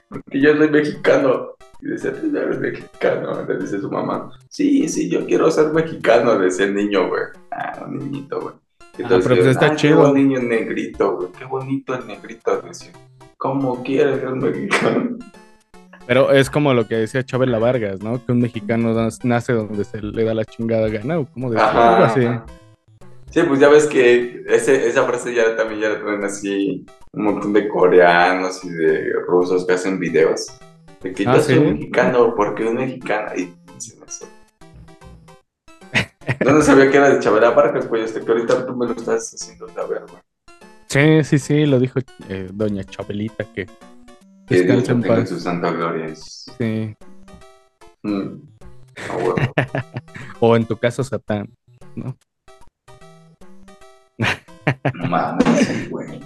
Porque 0.10 0.42
yo 0.42 0.54
soy 0.58 0.70
mexicano. 0.70 1.56
Y 1.80 1.88
decía, 1.88 2.12
tú 2.12 2.38
eres 2.38 2.60
mexicano. 2.60 3.46
Le 3.48 3.60
dice 3.60 3.80
su 3.80 3.90
mamá, 3.90 4.30
sí, 4.50 4.90
sí, 4.90 5.10
yo 5.10 5.26
quiero 5.26 5.50
ser 5.50 5.72
mexicano, 5.72 6.38
decía 6.38 6.66
el 6.66 6.76
niño, 6.76 7.08
güey. 7.08 7.24
Ah, 7.50 7.86
un 7.88 7.98
niñito, 7.98 8.42
güey. 8.42 8.56
Ah, 8.94 8.98
Entonces, 9.00 9.28
pero 9.28 9.42
pues 9.42 9.56
está 9.56 9.76
chido. 9.76 10.14
Qué 10.14 10.22
niño 10.22 10.40
negrito, 10.40 11.18
güey. 11.18 11.32
Qué 11.32 11.46
bonito 11.46 11.96
el 11.96 12.08
negrito, 12.08 12.62
decía. 12.62 12.92
¿Cómo 13.38 13.84
quieres 13.84 14.20
ser 14.20 14.30
mexicano? 14.36 15.18
Pero 16.06 16.32
es 16.32 16.50
como 16.50 16.74
lo 16.74 16.88
que 16.88 16.96
decía 16.96 17.24
Chabela 17.24 17.60
Vargas, 17.60 18.02
¿no? 18.02 18.24
Que 18.24 18.32
un 18.32 18.40
mexicano 18.40 18.94
nace 19.24 19.54
donde 19.54 19.84
se 19.86 20.02
le 20.02 20.24
da 20.24 20.34
la 20.34 20.46
chingada 20.46 20.90
gana, 20.90 21.20
o 21.20 21.26
como 21.26 21.50
decía, 21.50 21.94
algo 21.94 22.06
así. 22.06 22.28
Sí, 23.32 23.42
pues 23.48 23.60
ya 23.60 23.70
ves 23.70 23.88
que 23.88 24.44
ese, 24.48 24.88
esa 24.88 25.06
frase 25.06 25.34
ya 25.34 25.56
también 25.56 25.82
ya 25.82 25.90
la 25.90 26.00
traen 26.02 26.24
así 26.24 26.86
un 27.14 27.24
montón 27.24 27.54
de 27.54 27.68
coreanos 27.68 28.64
y 28.64 28.70
de 28.70 29.12
rusos 29.28 29.66
que 29.66 29.74
hacen 29.74 30.00
videos. 30.00 30.48
De 31.02 31.14
que 31.14 31.26
ah, 31.28 31.36
yo 31.36 31.42
soy 31.42 31.60
mexicano, 31.60 32.36
porque 32.36 32.66
un 32.66 32.76
mexicano. 32.76 33.32
Y 33.36 33.54
dicen 33.74 34.04
eso. 34.06 34.28
No, 36.46 36.62
sabía 36.62 36.90
que 36.90 36.98
era 36.98 37.10
de 37.10 37.20
Chabela 37.20 37.52
Vargas, 37.52 37.86
pues, 37.88 38.06
este, 38.06 38.26
que 38.26 38.32
ahorita 38.32 38.66
tú 38.66 38.76
me 38.76 38.86
lo 38.88 38.94
estás 38.94 39.34
haciendo 39.34 39.68
saber, 39.70 40.04
güey. 40.10 40.22
Sí, 40.88 41.24
sí, 41.24 41.40
sí, 41.40 41.66
lo 41.66 41.80
dijo 41.80 42.00
eh, 42.30 42.50
doña 42.52 42.84
Chabelita, 42.84 43.46
que 43.46 43.68
que 44.48 44.64
Dios 44.64 44.90
en 44.90 45.02
paz. 45.02 45.30
su 45.30 45.40
santa 45.40 45.72
gloria. 45.72 46.14
Sí. 46.16 46.96
Mm. 48.04 48.42
o 50.40 50.56
en 50.56 50.66
tu 50.66 50.78
caso, 50.78 51.04
Satán, 51.04 51.50
¿no? 51.96 52.18
No 54.94 55.08
mames, 55.08 55.90
güey. 55.90 56.22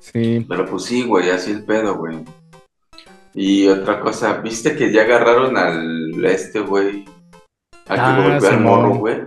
Sí. 0.00 0.44
Pero 0.48 0.66
pues 0.66 0.84
sí, 0.84 1.04
güey, 1.04 1.30
así 1.30 1.52
el 1.52 1.64
pedo, 1.64 1.96
güey. 1.96 2.24
Y 3.34 3.68
otra 3.68 4.00
cosa, 4.00 4.38
¿viste 4.40 4.74
que 4.74 4.90
ya 4.92 5.02
agarraron 5.02 5.56
al 5.56 6.24
este, 6.24 6.60
güey? 6.60 7.04
A 7.88 7.94
que 7.94 8.00
ah, 8.00 8.20
volvió 8.22 8.48
al 8.48 8.60
morro, 8.60 8.94
güey. 8.96 9.20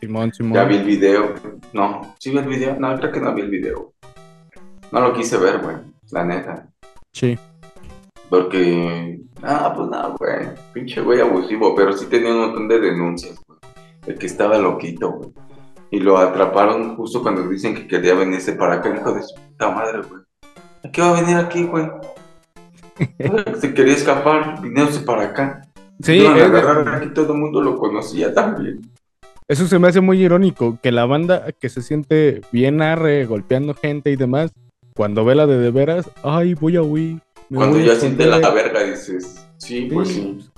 Simón, 0.00 0.32
Simón. 0.32 0.54
Ya 0.54 0.64
vi 0.64 0.76
el 0.76 0.84
video. 0.84 1.34
No, 1.72 2.14
¿sí 2.18 2.30
vi 2.30 2.38
el 2.38 2.46
video? 2.46 2.76
No, 2.78 2.96
creo 2.98 3.12
que 3.12 3.20
no 3.20 3.34
vi 3.34 3.42
el 3.42 3.50
video. 3.50 3.92
No 4.90 5.00
lo 5.00 5.12
quise 5.12 5.36
ver, 5.38 5.58
güey, 5.60 5.76
la 6.10 6.24
neta. 6.24 6.68
Sí. 7.12 7.38
Porque, 8.30 9.20
ah, 9.42 9.72
pues 9.74 9.88
nada, 9.88 10.14
güey, 10.18 10.48
pinche 10.72 11.00
güey 11.00 11.20
abusivo, 11.20 11.74
pero 11.74 11.92
sí 11.92 12.06
tenía 12.06 12.32
un 12.32 12.40
montón 12.40 12.68
de 12.68 12.80
denuncias, 12.80 13.40
güey. 13.46 13.58
El 14.06 14.18
que 14.18 14.26
estaba 14.26 14.58
loquito, 14.58 15.10
güey 15.10 15.32
y 15.90 16.00
lo 16.00 16.18
atraparon 16.18 16.96
justo 16.96 17.22
cuando 17.22 17.48
dicen 17.48 17.74
que 17.74 17.86
quería 17.86 18.14
venirse 18.14 18.52
para 18.52 18.74
acá, 18.74 18.94
hijo 18.94 19.12
de 19.12 19.22
su 19.22 19.34
puta 19.34 19.70
madre, 19.70 20.02
güey. 20.02 20.22
¿A 20.84 20.90
qué 20.90 21.00
va 21.02 21.10
a 21.10 21.20
venir 21.20 21.36
aquí, 21.36 21.64
güey? 21.64 21.88
Se 23.60 23.72
quería 23.74 23.94
escapar, 23.94 24.60
viniéndose 24.60 25.00
para 25.00 25.24
acá. 25.24 25.62
Sí, 26.00 26.24
aquí 26.24 27.08
todo 27.14 27.32
el 27.32 27.40
mundo 27.40 27.60
lo 27.60 27.76
conocía 27.76 28.32
también. 28.32 28.80
Eso 29.48 29.66
se 29.66 29.78
me 29.78 29.88
hace 29.88 30.00
muy 30.00 30.22
irónico, 30.22 30.78
que 30.82 30.92
la 30.92 31.06
banda 31.06 31.52
que 31.52 31.68
se 31.68 31.82
siente 31.82 32.42
bien 32.52 32.82
arre, 32.82 33.24
golpeando 33.24 33.74
gente 33.74 34.10
y 34.10 34.16
demás, 34.16 34.52
cuando 34.94 35.24
ve 35.24 35.34
la 35.34 35.46
de 35.46 35.58
de 35.58 35.70
veras, 35.70 36.10
ay, 36.22 36.54
voy 36.54 36.76
a 36.76 36.82
huir. 36.82 37.20
Cuando 37.52 37.80
ya 37.80 37.96
siente 37.96 38.26
la 38.26 38.50
verga, 38.50 38.82
dices, 38.82 39.46
sí, 39.56 39.88
pues 39.90 40.08
sí 40.08 40.50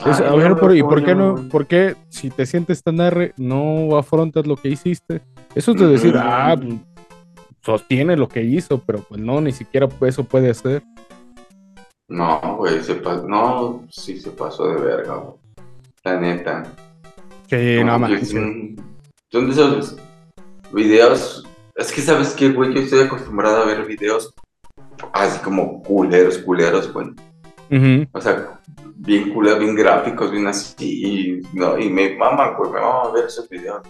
a 0.00 0.34
ver, 0.34 0.56
por, 0.56 0.76
¿y 0.76 0.82
por 0.82 1.04
qué 1.04 1.14
no? 1.14 1.48
¿Por 1.50 1.66
qué 1.66 1.96
si 2.08 2.30
te 2.30 2.46
sientes 2.46 2.82
tan 2.82 3.00
arre, 3.00 3.34
no 3.36 3.96
afrontas 3.96 4.46
lo 4.46 4.56
que 4.56 4.68
hiciste? 4.68 5.22
Eso 5.54 5.72
es 5.72 5.80
de 5.80 5.86
decir, 5.86 6.14
ah, 6.16 6.56
pues, 6.58 6.74
sostiene 7.62 8.16
lo 8.16 8.28
que 8.28 8.42
hizo, 8.42 8.82
pero 8.84 9.00
pues 9.00 9.20
no, 9.20 9.40
ni 9.40 9.52
siquiera 9.52 9.88
eso 10.02 10.24
puede 10.24 10.52
ser. 10.54 10.82
No, 12.12 12.56
güey, 12.58 12.82
se 12.84 12.96
pasó, 12.96 13.26
no, 13.26 13.86
sí 13.90 14.20
se 14.20 14.30
pasó 14.32 14.68
de 14.68 14.82
verga, 14.82 15.14
güey. 15.14 15.34
La 16.04 16.20
neta. 16.20 16.64
Sí, 17.48 17.82
no, 17.82 17.98
más. 17.98 18.28
Son, 18.28 18.76
son 19.30 19.46
de 19.46 19.52
esos 19.52 19.96
videos, 20.72 21.48
es 21.74 21.90
que 21.90 22.02
sabes 22.02 22.34
que, 22.34 22.50
güey, 22.50 22.74
yo 22.74 22.80
estoy 22.80 23.00
acostumbrado 23.00 23.62
a 23.62 23.66
ver 23.66 23.86
videos 23.86 24.34
así 25.14 25.38
como 25.40 25.82
culeros, 25.82 26.36
culeros, 26.36 26.92
güey. 26.92 27.08
O 28.12 28.20
sea, 28.20 28.60
bien 28.96 29.32
culeros, 29.32 29.60
bien 29.60 29.74
gráficos, 29.74 30.30
bien 30.30 30.46
así, 30.48 30.74
y, 30.78 31.40
no, 31.56 31.78
y 31.78 31.88
me 31.88 32.14
mama, 32.14 32.50
güey, 32.58 32.72
me 32.72 32.80
mama 32.80 33.10
ver 33.12 33.24
esos 33.24 33.48
videos. 33.48 33.80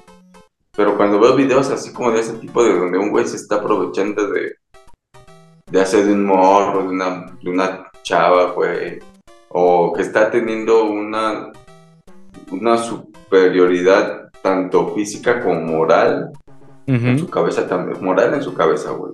Pero 0.76 0.96
cuando 0.96 1.18
veo 1.18 1.34
videos 1.34 1.70
así 1.70 1.92
como 1.92 2.12
de 2.12 2.20
ese 2.20 2.34
tipo, 2.34 2.62
de 2.62 2.78
donde 2.78 2.98
un 2.98 3.10
güey 3.10 3.26
se 3.26 3.34
está 3.34 3.56
aprovechando 3.56 4.30
de, 4.30 4.54
de 5.66 5.80
hacer 5.80 6.06
de 6.06 6.12
un 6.12 6.24
morro, 6.24 6.84
de 6.84 6.88
una, 6.88 7.26
de 7.42 7.50
una 7.50 7.91
chava, 8.02 8.52
güey, 8.52 8.98
o 9.48 9.92
que 9.92 10.02
está 10.02 10.30
teniendo 10.30 10.84
una, 10.84 11.52
una 12.50 12.78
superioridad 12.78 14.30
tanto 14.42 14.94
física 14.94 15.42
como 15.42 15.60
moral 15.60 16.32
en 16.86 17.18
su 17.18 17.28
cabeza 17.28 17.66
también, 17.66 18.04
moral 18.04 18.34
en 18.34 18.42
su 18.42 18.54
cabeza, 18.54 18.90
güey. 18.90 19.12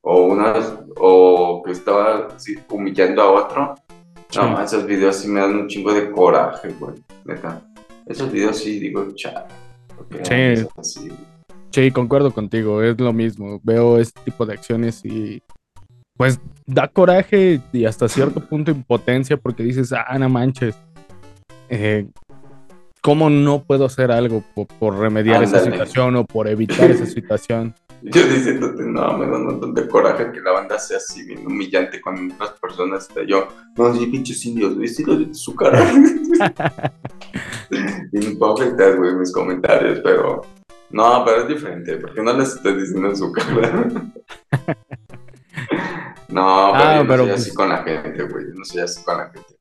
O, 0.00 0.24
una, 0.24 0.54
o 0.96 1.62
que 1.64 1.72
estaba 1.72 2.28
humillando 2.68 3.22
a 3.22 3.30
otro 3.30 3.74
no, 4.36 4.62
esos 4.62 4.86
videos 4.86 5.16
sí 5.16 5.28
me 5.28 5.40
dan 5.40 5.54
un 5.54 5.68
chingo 5.68 5.92
de 5.92 6.10
coraje, 6.10 6.74
güey. 6.78 6.94
Neta. 7.24 7.62
Esos 8.06 8.30
videos 8.30 8.58
sí 8.58 8.80
digo, 8.80 9.06
chao. 9.14 9.46
Sí. 10.82 11.10
Sí, 11.70 11.90
concuerdo 11.90 12.32
contigo, 12.32 12.82
es 12.82 12.98
lo 13.00 13.12
mismo. 13.12 13.60
Veo 13.62 13.98
este 13.98 14.20
tipo 14.24 14.46
de 14.46 14.54
acciones 14.54 15.04
y 15.04 15.42
pues 16.16 16.40
da 16.66 16.88
coraje 16.88 17.60
y 17.72 17.84
hasta 17.84 18.08
cierto 18.08 18.40
punto 18.40 18.70
impotencia 18.70 19.36
porque 19.36 19.62
dices, 19.62 19.92
ah, 19.92 20.18
no 20.18 20.28
manches, 20.28 20.76
eh, 21.68 22.06
¿cómo 23.00 23.28
no 23.28 23.62
puedo 23.64 23.84
hacer 23.84 24.10
algo 24.10 24.42
por, 24.78 24.98
remediar 24.98 25.42
esa 25.42 25.60
situación 25.60 26.16
o 26.16 26.24
por 26.24 26.48
evitar 26.48 26.90
esa 26.90 27.06
situación? 27.06 27.74
Yo 28.02 28.22
diciéndote, 28.26 28.82
no, 28.82 29.16
me 29.16 29.26
da 29.26 29.36
un 29.38 29.46
montón 29.46 29.72
de 29.72 29.88
coraje 29.88 30.30
que 30.30 30.40
la 30.40 30.52
banda 30.52 30.78
sea 30.78 30.98
así, 30.98 31.24
bien 31.24 31.46
humillante 31.46 32.02
con 32.02 32.32
otras 32.32 32.50
personas. 32.60 33.08
Yo, 33.26 33.48
no, 33.78 33.94
sí, 33.94 34.06
pinches 34.06 34.44
indios, 34.44 34.74
güey, 34.74 34.88
sí, 34.88 35.04
de 35.04 35.32
su 35.32 35.54
cara. 35.54 35.82
Hipócritas, 38.12 38.96
güey, 38.96 39.14
mis 39.14 39.32
comentarios, 39.32 40.00
pero. 40.04 40.42
No, 40.90 41.24
pero 41.24 41.42
es 41.42 41.48
diferente, 41.48 41.96
porque 41.96 42.22
no 42.22 42.34
les 42.34 42.54
estoy 42.54 42.78
diciendo 42.78 43.08
en 43.08 43.16
su 43.16 43.32
cara. 43.32 43.90
No, 46.28 46.72
pero, 46.72 46.84
ah, 46.84 46.96
yo 46.98 47.04
no 47.04 47.16
soy 47.16 47.30
así 47.30 47.44
pues 47.44 47.54
con 47.54 47.68
la 47.68 47.82
gente, 47.82 48.22
güey. 48.24 48.46
Yo 48.46 48.54
no 48.54 48.64
soy 48.64 48.80
así 48.80 49.02
con 49.02 49.18
la 49.18 49.30
gente. 49.30 49.54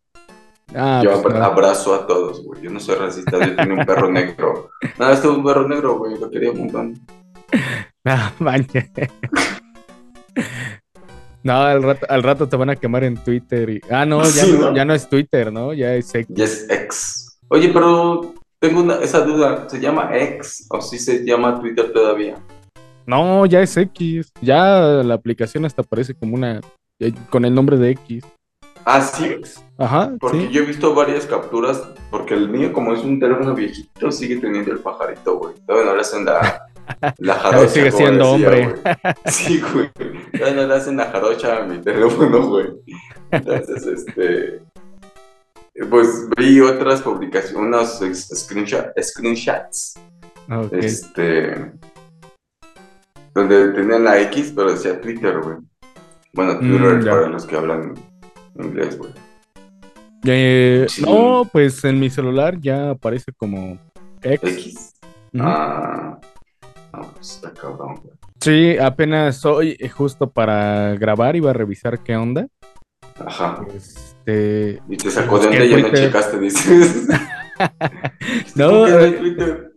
Ah, 0.75 1.01
yo 1.03 1.21
pues 1.21 1.35
abrazo 1.35 1.93
a 1.93 2.07
todos, 2.07 2.43
güey. 2.43 2.61
Yo 2.61 2.71
no 2.71 2.79
soy 2.79 2.95
racista, 2.95 3.45
yo 3.45 3.55
tengo 3.55 3.75
un 3.75 3.85
perro 3.85 4.11
negro. 4.11 4.71
No, 4.97 5.09
este 5.09 5.27
es 5.27 5.33
un 5.33 5.43
perro 5.43 5.67
negro, 5.67 5.97
güey. 5.97 6.17
Lo 6.17 6.29
quería 6.29 6.51
un 6.51 6.59
montón. 6.59 6.99
No, 8.05 8.17
manches. 8.39 8.89
No, 11.41 11.61
al 11.61 11.83
rato, 11.83 12.05
al 12.09 12.23
rato 12.23 12.49
te 12.49 12.57
van 12.57 12.69
a 12.69 12.75
quemar 12.75 13.05
en 13.05 13.15
Twitter. 13.15 13.69
Y... 13.69 13.81
Ah, 13.89 14.05
no 14.05 14.23
ya, 14.23 14.45
no, 14.59 14.75
ya 14.75 14.83
no 14.83 14.93
es 14.93 15.07
Twitter, 15.07 15.53
¿no? 15.53 15.73
Ya 15.73 15.95
es 15.95 16.13
X. 16.13 16.27
Ya 16.35 16.43
es 16.43 16.69
X. 16.69 17.39
Oye, 17.49 17.69
pero 17.69 18.33
tengo 18.59 18.81
una, 18.81 18.95
esa 18.95 19.21
duda. 19.21 19.69
¿Se 19.69 19.79
llama 19.79 20.09
X 20.17 20.67
o 20.69 20.81
si 20.81 20.97
se 20.97 21.23
llama 21.25 21.59
Twitter 21.61 21.93
todavía? 21.93 22.35
No, 23.05 23.45
ya 23.45 23.61
es 23.61 23.75
X. 23.77 24.31
Ya 24.41 24.79
la 25.03 25.13
aplicación 25.15 25.65
hasta 25.65 25.81
aparece 25.81 26.13
como 26.13 26.35
una. 26.35 26.61
Eh, 26.99 27.13
con 27.29 27.45
el 27.45 27.53
nombre 27.53 27.77
de 27.77 27.91
X. 27.91 28.23
Ah, 28.85 29.01
sí. 29.01 29.37
Ajá. 29.77 30.13
Porque 30.19 30.49
yo 30.49 30.61
he 30.63 30.65
visto 30.65 30.93
varias 30.93 31.25
capturas. 31.25 31.81
Porque 32.11 32.33
el 32.33 32.49
mío, 32.49 32.71
como 32.73 32.93
es 32.93 33.03
un 33.03 33.19
teléfono 33.19 33.53
viejito, 33.55 34.11
sigue 34.11 34.37
teniendo 34.37 34.71
el 34.71 34.79
pajarito, 34.79 35.37
güey. 35.37 35.55
Todavía 35.65 35.89
no 35.89 35.95
le 35.95 36.01
hacen 36.01 36.25
la, 36.25 36.65
la 37.17 37.33
jarocha. 37.39 37.69
sigue 37.69 37.91
siendo 37.91 38.31
hombre. 38.31 38.75
Sí, 39.25 39.61
güey. 39.73 39.89
Todavía 40.37 40.61
no 40.61 40.67
le 40.67 40.75
hacen 40.75 40.97
la 40.97 41.05
jarocha 41.05 41.63
a 41.63 41.65
mi 41.65 41.79
teléfono, 41.79 42.47
güey. 42.47 42.67
Entonces, 43.31 43.85
este. 43.85 44.61
Pues 45.89 46.29
vi 46.37 46.59
otras 46.61 47.01
publicaciones, 47.01 47.55
unos 47.55 47.99
screenshots. 49.01 49.95
Este. 50.71 51.71
Donde 53.33 53.69
tenían 53.69 54.03
la 54.03 54.21
X, 54.21 54.53
pero 54.55 54.71
decía 54.71 54.99
Twitter, 55.01 55.39
güey. 55.41 55.57
Bueno, 56.33 56.53
mm, 56.53 56.59
Twitter 56.59 57.09
para 57.09 57.29
los 57.29 57.45
que 57.45 57.55
hablan 57.55 57.93
inglés, 58.55 58.97
güey. 58.97 59.11
Eh, 60.25 60.87
no, 61.01 61.49
pues 61.51 61.83
en 61.83 61.99
mi 61.99 62.09
celular 62.09 62.59
ya 62.59 62.91
aparece 62.91 63.31
como 63.33 63.77
X. 64.21 64.93
Ah, 65.39 66.19
no, 66.93 67.01
pues 67.13 67.31
está 67.31 67.51
cabrón, 67.53 67.95
güey. 68.03 68.15
Sí, 68.39 68.77
apenas 68.77 69.43
hoy, 69.45 69.75
eh, 69.79 69.89
justo 69.89 70.29
para 70.29 70.95
grabar, 70.95 71.35
iba 71.35 71.49
a 71.49 71.53
revisar 71.53 72.03
qué 72.03 72.15
onda. 72.15 72.47
Ajá. 73.25 73.65
Este, 73.75 74.81
y 74.89 74.97
te 74.97 75.11
sacó 75.11 75.39
de 75.39 75.47
onda 75.47 75.65
y 75.65 75.69
ya 75.69 75.77
no 75.77 75.91
checaste, 75.91 76.39
dices. 76.39 77.07
no. 78.55 78.87
Eh, 78.87 79.72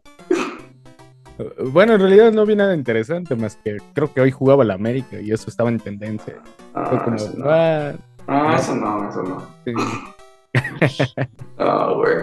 bueno, 1.72 1.94
en 1.94 2.00
realidad 2.00 2.32
no 2.32 2.46
vi 2.46 2.56
nada 2.56 2.74
interesante, 2.74 3.34
más 3.36 3.56
que 3.56 3.78
creo 3.92 4.12
que 4.12 4.20
hoy 4.20 4.30
jugaba 4.30 4.64
la 4.64 4.74
América 4.74 5.20
y 5.20 5.32
eso 5.32 5.50
estaba 5.50 5.70
en 5.70 5.78
tendencia. 5.78 6.36
Ah, 6.74 7.02
como, 7.04 7.16
ah, 7.44 7.92
Ah, 8.28 8.56
eso 8.58 8.74
no, 8.74 9.08
eso 9.08 9.22
no. 9.22 9.42
ah, 11.58 11.92
güey. 11.94 12.14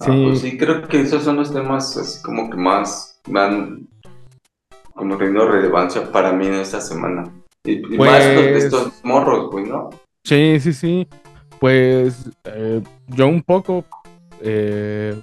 Ah, 0.00 0.04
sí. 0.04 0.24
Pues 0.26 0.40
sí, 0.40 0.58
creo 0.58 0.86
que 0.88 1.00
esos 1.00 1.22
son 1.24 1.36
los 1.36 1.52
temas 1.52 1.96
así 1.96 2.22
como 2.22 2.50
que 2.50 2.56
más 2.56 3.20
van 3.28 3.88
como 4.94 5.16
teniendo 5.16 5.48
relevancia 5.48 6.10
para 6.12 6.32
mí 6.32 6.46
en 6.46 6.54
esta 6.54 6.80
semana. 6.80 7.24
Y, 7.64 7.80
más 7.96 8.24
de 8.24 8.50
pues 8.50 8.64
estos 8.64 9.04
morros, 9.04 9.50
güey, 9.50 9.66
¿no? 9.66 9.90
Sí, 10.24 10.58
sí, 10.60 10.72
sí. 10.72 11.08
Pues 11.58 12.30
eh, 12.44 12.82
yo 13.06 13.28
un 13.28 13.42
poco 13.42 13.84
eh, 14.40 15.16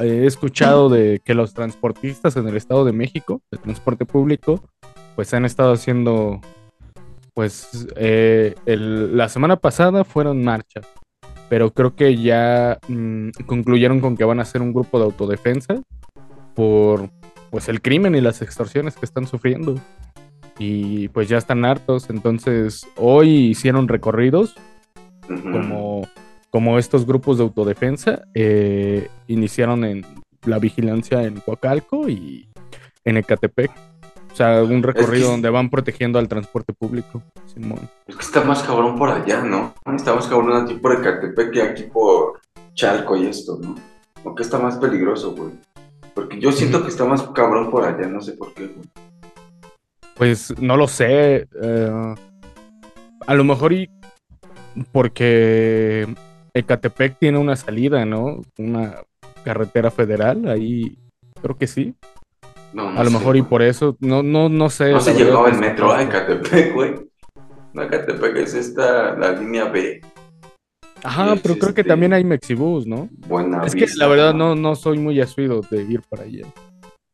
he 0.00 0.26
escuchado 0.26 0.88
de 0.88 1.20
que 1.24 1.34
los 1.34 1.54
transportistas 1.54 2.36
en 2.36 2.48
el 2.48 2.56
Estado 2.56 2.84
de 2.84 2.92
México, 2.92 3.40
de 3.50 3.58
transporte 3.58 4.04
público, 4.04 4.62
pues 5.14 5.32
han 5.34 5.44
estado 5.44 5.72
haciendo 5.72 6.40
pues 7.36 7.86
eh, 7.96 8.54
la 8.64 9.28
semana 9.28 9.56
pasada 9.56 10.04
fueron 10.04 10.42
marchas, 10.42 10.86
pero 11.50 11.70
creo 11.70 11.94
que 11.94 12.16
ya 12.16 12.78
mm, 12.88 13.28
concluyeron 13.44 14.00
con 14.00 14.16
que 14.16 14.24
van 14.24 14.40
a 14.40 14.44
ser 14.46 14.62
un 14.62 14.72
grupo 14.72 14.98
de 14.98 15.04
autodefensa 15.04 15.82
por 16.54 17.10
pues 17.50 17.68
el 17.68 17.82
crimen 17.82 18.14
y 18.14 18.22
las 18.22 18.40
extorsiones 18.40 18.96
que 18.96 19.04
están 19.04 19.26
sufriendo. 19.26 19.74
Y 20.58 21.08
pues 21.08 21.28
ya 21.28 21.36
están 21.36 21.66
hartos, 21.66 22.08
entonces 22.08 22.86
hoy 22.96 23.48
hicieron 23.48 23.88
recorridos 23.88 24.54
como, 25.26 26.08
como 26.56 26.78
estos 26.78 27.04
grupos 27.04 27.36
de 27.36 27.44
autodefensa, 27.44 28.22
eh, 28.32 29.10
iniciaron 29.26 29.84
en 29.84 30.06
la 30.46 30.58
vigilancia 30.58 31.22
en 31.24 31.38
Coacalco 31.40 32.08
y 32.08 32.48
en 33.04 33.18
Ecatepec. 33.18 33.70
O 34.32 34.34
sea, 34.34 34.62
un 34.62 34.82
recorrido 34.82 35.32
donde 35.32 35.50
van 35.50 35.68
protegiendo 35.68 36.18
al 36.18 36.28
transporte 36.28 36.72
público, 36.72 37.22
Simón. 37.44 37.90
Es 38.06 38.16
que 38.16 38.22
está 38.22 38.42
más 38.42 38.62
cabrón 38.62 38.96
por 38.96 39.10
allá, 39.10 39.42
¿no? 39.42 39.74
Está 39.94 40.14
más 40.14 40.28
cabrón 40.28 40.64
aquí 40.64 40.72
por 40.76 40.94
Ecatepec 40.94 41.50
que 41.50 41.60
aquí 41.60 41.82
por 41.92 42.40
Chalco 42.72 43.18
y 43.18 43.26
esto, 43.26 43.58
¿no? 43.60 43.74
Aunque 44.24 44.42
está 44.42 44.58
más 44.58 44.78
peligroso, 44.78 45.34
güey. 45.34 45.52
Porque 46.14 46.40
yo 46.40 46.52
siento 46.52 46.82
que 46.82 46.88
está 46.88 47.04
más 47.04 47.22
cabrón 47.34 47.70
por 47.70 47.84
allá, 47.84 48.08
no 48.08 48.22
sé 48.22 48.32
por 48.32 48.54
qué, 48.54 48.68
güey. 48.68 48.88
Pues 50.14 50.58
no 50.58 50.78
lo 50.78 50.88
sé. 50.88 51.48
Eh, 51.62 52.14
a 53.26 53.34
lo 53.34 53.44
mejor 53.44 53.74
y 53.74 53.90
porque 54.92 56.06
Ecatepec 56.58 57.18
tiene 57.18 57.38
una 57.38 57.56
salida, 57.56 58.04
¿no? 58.04 58.40
Una 58.58 59.02
carretera 59.44 59.90
federal, 59.90 60.48
ahí 60.48 60.98
creo 61.40 61.56
que 61.56 61.66
sí 61.66 61.94
a 62.78 63.04
lo 63.04 63.10
mejor 63.10 63.36
y 63.36 63.42
por 63.42 63.62
eso, 63.62 63.96
no, 64.00 64.22
no, 64.22 64.48
no 64.48 64.70
sé. 64.70 64.92
No 64.92 65.00
se 65.00 65.14
llegaba 65.14 65.48
el 65.48 65.58
metro 65.58 65.92
a 65.92 66.02
Ecatepec, 66.02 66.74
güey. 66.74 66.94
No, 67.72 67.82
Ecatepec 67.82 68.36
es 68.36 68.54
esta, 68.54 69.14
la 69.16 69.32
línea 69.32 69.66
B. 69.66 70.00
Ajá, 71.02 71.36
pero 71.42 71.56
creo 71.56 71.74
que 71.74 71.82
este, 71.82 71.90
también 71.90 72.12
hay 72.12 72.24
Mexibus, 72.24 72.86
¿no? 72.86 73.08
Buena 73.28 73.64
Es 73.64 73.74
que 73.74 73.86
la 73.96 74.08
verdad 74.08 74.34
no, 74.34 74.56
no 74.56 74.74
soy 74.74 74.98
muy 74.98 75.20
asuido 75.20 75.60
de 75.70 75.82
ir 75.82 76.02
para 76.08 76.24
allá. 76.24 76.46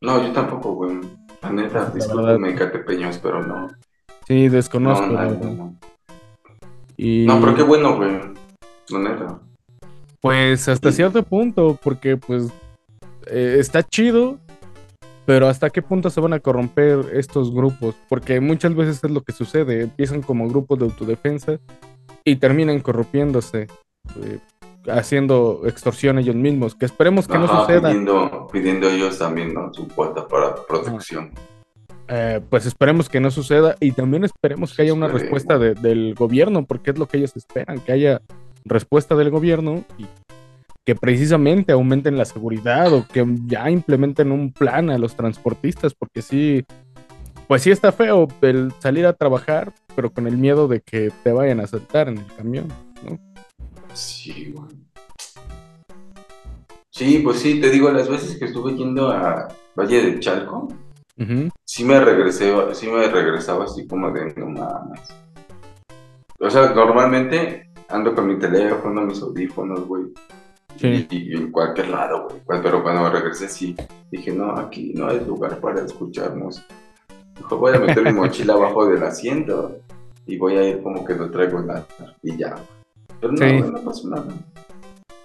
No, 0.00 0.22
yo 0.22 0.33
tampoco, 0.33 0.74
güey. 0.74 1.00
La 1.42 1.52
neta, 1.52 1.90
discúlpeme, 1.90 2.50
Ecatepeños, 2.50 3.18
pero 3.18 3.44
no. 3.44 3.68
Sí, 4.26 4.48
desconozco. 4.48 5.07
No, 5.07 5.31
no, 5.31 5.76
y... 6.96 7.26
no 7.26 7.40
pero 7.40 7.55
qué 7.55 7.62
bueno, 7.62 7.96
güey. 7.96 8.32
Neta. 8.90 9.40
Pues 10.21 10.68
hasta 10.68 10.92
cierto 10.92 11.23
punto, 11.23 11.79
porque 11.83 12.16
pues 12.16 12.49
eh, 13.27 13.57
está 13.59 13.83
chido 13.83 14.38
pero 15.25 15.49
¿hasta 15.49 15.71
qué 15.71 15.83
punto 15.83 16.11
se 16.11 16.21
van 16.21 16.33
a 16.33 16.40
corromper 16.40 17.11
estos 17.12 17.55
grupos? 17.55 17.95
Porque 18.09 18.40
muchas 18.40 18.75
veces 18.75 19.03
es 19.05 19.11
lo 19.11 19.23
que 19.23 19.33
sucede, 19.33 19.83
empiezan 19.83 20.23
como 20.23 20.49
grupos 20.49 20.79
de 20.79 20.87
autodefensa 20.87 21.59
y 22.25 22.37
terminan 22.37 22.81
corrompiéndose, 22.81 23.68
eh, 24.23 24.38
haciendo 24.88 25.62
extorsión 25.64 26.18
ellos 26.18 26.35
mismos, 26.35 26.75
que 26.75 26.87
esperemos 26.87 27.29
que 27.29 27.38
no 27.38 27.47
suceda. 27.47 27.88
Pidiendo, 27.88 28.49
pidiendo 28.53 28.88
ellos 28.88 29.18
también 29.18 29.55
su 29.73 29.87
cuota 29.88 30.27
para 30.27 30.57
protección. 30.66 31.31
Eh, 32.09 32.40
pues 32.51 32.66
esperemos 32.66 33.09
que 33.09 33.21
no 33.21 33.31
suceda 33.31 33.77
y 33.79 33.92
también 33.92 34.25
esperemos 34.25 34.75
que 34.75 34.83
haya 34.83 34.92
una 34.92 35.07
respuesta 35.07 35.57
del 35.57 36.14
gobierno, 36.14 36.64
porque 36.64 36.90
es 36.90 36.99
lo 36.99 37.07
que 37.07 37.18
ellos 37.18 37.37
esperan, 37.37 37.79
que 37.79 37.92
haya 37.92 38.21
respuesta 38.64 39.14
del 39.14 39.31
gobierno 39.31 39.85
y 39.98 40.07
que 40.85 40.94
precisamente 40.94 41.72
aumenten 41.72 42.18
la 42.18 42.25
seguridad 42.25 42.92
o 42.92 43.07
que 43.07 43.25
ya 43.46 43.70
implementen 43.70 44.33
un 44.33 44.53
plan 44.53 44.90
a 44.90 44.98
los 44.98 45.14
transportistas, 45.14 45.94
porque 45.94 46.22
sí, 46.22 46.64
pues 47.46 47.62
sí 47.62 47.70
está 47.70 47.92
feo 47.92 48.27
el 48.40 48.72
salir 48.81 49.07
a 49.07 49.12
trabajar, 49.12 49.72
pero 49.94 50.11
con 50.11 50.27
el 50.27 50.37
miedo 50.37 50.66
de 50.68 50.81
que 50.81 51.12
te 51.22 51.33
vayan 51.33 51.61
a 51.61 51.66
saltar 51.66 52.09
en 52.09 52.18
el 52.18 52.27
camión, 52.37 52.68
¿no? 53.09 53.18
Sí, 53.94 54.53
güey. 54.55 54.70
Sí, 56.90 57.20
pues 57.20 57.38
sí, 57.38 57.61
te 57.61 57.70
digo, 57.70 57.90
las 57.90 58.09
veces 58.09 58.37
que 58.37 58.44
estuve 58.44 58.77
yendo 58.77 59.11
a 59.11 59.48
Valle 59.75 60.03
de 60.03 60.20
Chalco, 60.20 60.68
sí 61.64 61.85
me 61.85 62.01
regresé, 62.01 62.53
sí 62.75 62.88
me 62.88 63.09
regresaba 63.09 63.64
así 63.64 63.87
como 63.87 64.11
de 64.11 64.35
no 64.35 64.46
mames. 64.46 65.09
O 66.38 66.51
sea, 66.51 66.75
normalmente 66.75 67.71
ando 67.92 68.14
con 68.14 68.26
mi 68.26 68.38
teléfono, 68.38 69.02
mis 69.02 69.20
audífonos, 69.22 69.87
güey 69.87 70.07
Sí. 70.76 71.07
Y, 71.11 71.33
y 71.33 71.37
en 71.37 71.52
cualquier 71.52 71.88
lado, 71.88 72.28
güey. 72.28 72.40
Pues, 72.46 72.61
Pero 72.62 72.83
cuando 72.83 73.09
regresé, 73.11 73.48
sí, 73.48 73.76
dije, 74.11 74.33
no, 74.33 74.57
aquí 74.57 74.92
no 74.94 75.09
hay 75.09 75.20
lugar 75.20 75.61
para 75.61 75.85
escuchar 75.85 76.35
música. 76.35 76.66
Mejor 77.37 77.59
voy 77.59 77.74
a 77.74 77.78
meter 77.78 78.02
mi 78.05 78.12
mochila 78.12 78.55
abajo 78.55 78.87
del 78.87 79.02
asiento 79.02 79.78
y 80.26 80.38
voy 80.38 80.57
a 80.57 80.68
ir 80.68 80.83
como 80.83 81.05
que 81.05 81.14
no 81.14 81.31
traigo 81.31 81.61
nada 81.61 81.87
y 82.22 82.37
ya. 82.37 82.57
Pero 83.20 83.33
no, 83.33 83.38
Sí. 83.38 83.59
güey, 83.59 83.70
no 83.70 83.81
pasó 83.83 84.09
nada. 84.09 84.33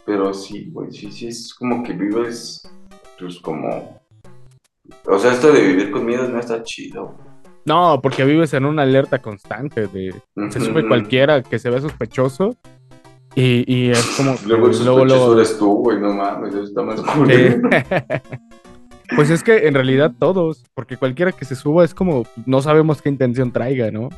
Pero 0.05 0.33
sí, 0.33 0.69
güey, 0.71 0.91
sí, 0.91 1.11
sí, 1.11 1.27
es 1.27 1.53
como 1.53 1.83
que 1.83 1.93
vives, 1.93 2.69
pues 3.19 3.39
como... 3.39 3.99
O 5.05 5.19
sea, 5.19 5.33
esto 5.33 5.51
de 5.51 5.61
vivir 5.61 5.91
con 5.91 6.05
miedo 6.05 6.27
no 6.29 6.39
está 6.39 6.63
chido. 6.63 7.15
No, 7.67 7.99
porque 8.01 8.23
vives 8.23 8.53
en 8.53 8.65
una 8.65 8.83
alerta 8.83 9.19
constante 9.21 9.87
de 9.87 10.15
se 10.49 10.59
sube 10.61 10.87
cualquiera 10.87 11.43
que 11.43 11.59
se 11.59 11.69
ve 11.69 11.81
sospechoso 11.81 12.55
y, 13.35 13.63
y 13.71 13.91
es 13.91 14.05
como 14.17 14.35
Luego 14.45 14.67
el 14.67 14.71
luego, 14.85 14.99
sospechoso 15.01 15.05
luego- 15.05 15.33
eres 15.35 15.57
tú, 15.59 15.73
güey, 15.83 15.99
no 15.99 16.13
mames, 16.13 16.53
eso 16.55 16.63
está 16.63 16.81
más 16.81 17.01
culero. 17.01 17.69
Pues 19.15 19.29
es 19.29 19.41
que 19.41 19.67
en 19.67 19.73
realidad 19.73 20.11
todos, 20.19 20.65
porque 20.73 20.97
cualquiera 20.97 21.31
que 21.31 21.45
se 21.45 21.55
suba 21.55 21.85
es 21.85 21.93
como 21.93 22.25
no 22.45 22.61
sabemos 22.61 23.01
qué 23.01 23.07
intención 23.07 23.53
traiga, 23.53 23.89
¿no? 23.89 24.09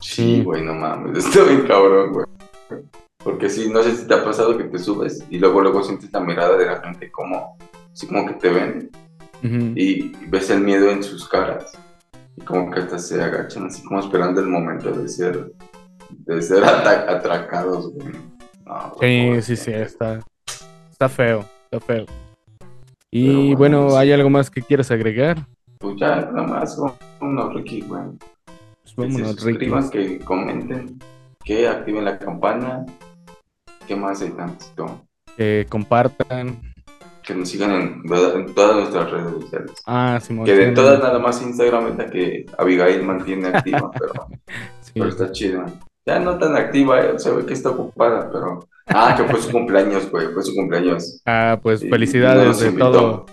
Sí, 0.00 0.42
güey, 0.42 0.62
no 0.64 0.74
mames, 0.74 1.18
está 1.26 1.44
bien 1.44 1.62
cabrón, 1.66 2.12
güey. 2.12 2.26
Porque 3.22 3.50
sí, 3.50 3.68
no 3.70 3.82
sé 3.82 3.94
si 3.96 4.06
te 4.06 4.14
ha 4.14 4.24
pasado 4.24 4.56
que 4.56 4.64
te 4.64 4.78
subes 4.78 5.24
y 5.30 5.38
luego 5.38 5.60
luego 5.60 5.82
sientes 5.82 6.10
la 6.12 6.20
mirada 6.20 6.56
de 6.56 6.64
la 6.66 6.80
gente 6.80 7.10
como, 7.10 7.56
así 7.92 8.06
como 8.06 8.26
que 8.26 8.34
te 8.34 8.48
ven 8.50 8.90
Y 9.42 10.12
ves 10.28 10.50
el 10.50 10.60
miedo 10.60 10.90
en 10.90 11.02
sus 11.02 11.28
caras 11.28 11.72
y 12.36 12.40
como 12.42 12.70
que 12.70 12.80
hasta 12.80 12.98
se 12.98 13.22
agachan 13.22 13.66
así 13.66 13.82
como 13.84 14.00
esperando 14.00 14.40
el 14.40 14.48
momento 14.48 14.90
de 14.90 15.08
ser, 15.08 15.52
de 16.10 16.42
ser 16.42 16.64
atracados, 17.08 17.92
güey. 17.94 18.12
No, 18.64 18.92
Sí, 19.00 19.26
güey, 19.28 19.42
sí, 19.42 19.56
sí, 19.56 19.70
está, 19.72 20.20
está 20.90 21.08
feo, 21.08 21.44
está 21.64 21.80
feo. 21.80 22.06
Pero 23.22 23.42
Y 23.42 23.54
bueno, 23.54 23.82
bueno, 23.84 23.90
sí. 23.90 23.96
¿hay 23.96 24.12
algo 24.12 24.30
más 24.30 24.50
que 24.50 24.62
quieras 24.62 24.90
agregar? 24.90 25.46
Pues 25.78 25.96
ya, 26.00 26.16
nada 26.32 26.42
más, 26.46 26.76
uno, 27.20 27.50
Ricky, 27.50 27.82
güey. 27.82 28.02
Pues 28.96 29.10
Que 29.10 29.12
se 29.14 29.22
vámonos, 29.22 29.44
Ricky. 29.44 29.66
suscriban, 29.66 29.90
que 29.90 30.18
comenten, 30.20 30.98
que 31.44 31.68
activen 31.68 32.04
la 32.04 32.18
campana. 32.18 32.84
¿Qué 33.86 33.94
más 33.94 34.20
hay 34.22 34.30
tanto? 34.30 35.06
Que 35.36 35.66
compartan. 35.68 36.60
Que 37.26 37.34
nos 37.34 37.48
sigan 37.48 37.72
en, 37.72 38.02
en 38.04 38.54
todas 38.54 38.76
nuestras 38.76 39.10
redes 39.10 39.32
sociales. 39.32 39.72
Ah, 39.86 40.18
Simón. 40.22 40.46
Que 40.46 40.54
de 40.54 40.68
sí, 40.68 40.74
todas 40.74 41.00
nada 41.00 41.18
más 41.18 41.42
Instagram 41.42 41.88
es 41.88 41.96
la 41.96 42.06
que 42.08 42.46
Abigail 42.56 43.02
mantiene 43.02 43.48
activa, 43.48 43.90
pero, 43.98 44.12
sí. 44.80 44.92
pero 44.94 45.08
está 45.08 45.32
chida. 45.32 45.66
Ya 46.06 46.20
no 46.20 46.38
tan 46.38 46.54
activa, 46.54 47.00
eh, 47.00 47.18
se 47.18 47.32
ve 47.32 47.44
que 47.44 47.52
está 47.54 47.70
ocupada, 47.70 48.30
pero... 48.32 48.68
Ah, 48.86 49.14
que 49.16 49.24
fue 49.24 49.40
su 49.42 49.50
cumpleaños, 49.50 50.08
güey, 50.08 50.28
fue 50.28 50.44
su 50.44 50.54
cumpleaños. 50.54 51.20
Ah, 51.26 51.58
pues 51.60 51.80
felicidades 51.80 52.60
de 52.60 52.70
todo, 52.70 53.26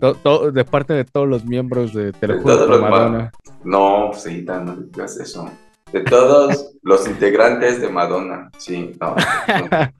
to- 0.00 0.14
to- 0.16 0.52
de 0.52 0.64
parte 0.66 0.92
de 0.92 1.06
todos 1.06 1.26
los 1.26 1.46
miembros 1.46 1.94
de 1.94 2.12
Te 2.12 2.26
lo 2.28 2.34
De 2.34 2.40
juro 2.42 2.54
todos 2.56 2.68
por 2.68 2.80
los 2.80 2.90
Madonna. 2.90 3.32
No, 3.64 4.08
pues 4.10 4.24
sí, 4.24 4.44
tan, 4.44 4.66
no 4.66 4.76
digas 4.76 5.18
eso. 5.18 5.48
De 5.90 6.00
todos 6.00 6.74
los 6.82 7.08
integrantes 7.08 7.80
de 7.80 7.88
Madonna, 7.88 8.50
sí, 8.58 8.94
no. 9.00 9.14
no. 9.16 9.90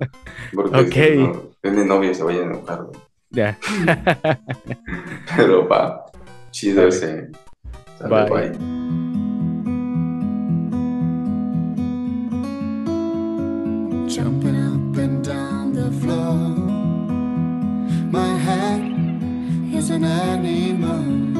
Porque 0.55 0.81
Ok. 0.81 0.93
si 0.93 1.17
no, 1.17 1.43
tiene 1.63 1.87
novio, 1.87 2.15
se 2.15 2.23
vaya 2.25 2.41
a 2.41 2.45
enojar, 2.45 2.83
güey. 2.83 3.01
Ya. 3.33 3.57
Yeah. 3.87 4.39
Pero 5.37 5.67
va, 5.67 6.05
chido 6.51 6.87
ese. 6.89 7.31
Bye. 8.09 8.29
bye. 8.29 8.53
jumping 14.15 14.57
up 14.57 14.99
and 14.99 15.25
down 15.25 15.73
the 15.73 15.91
floor. 16.01 16.37
My 18.13 18.37
head 18.37 18.83
is 19.75 19.89
an 19.89 20.05
animal. 20.05 21.32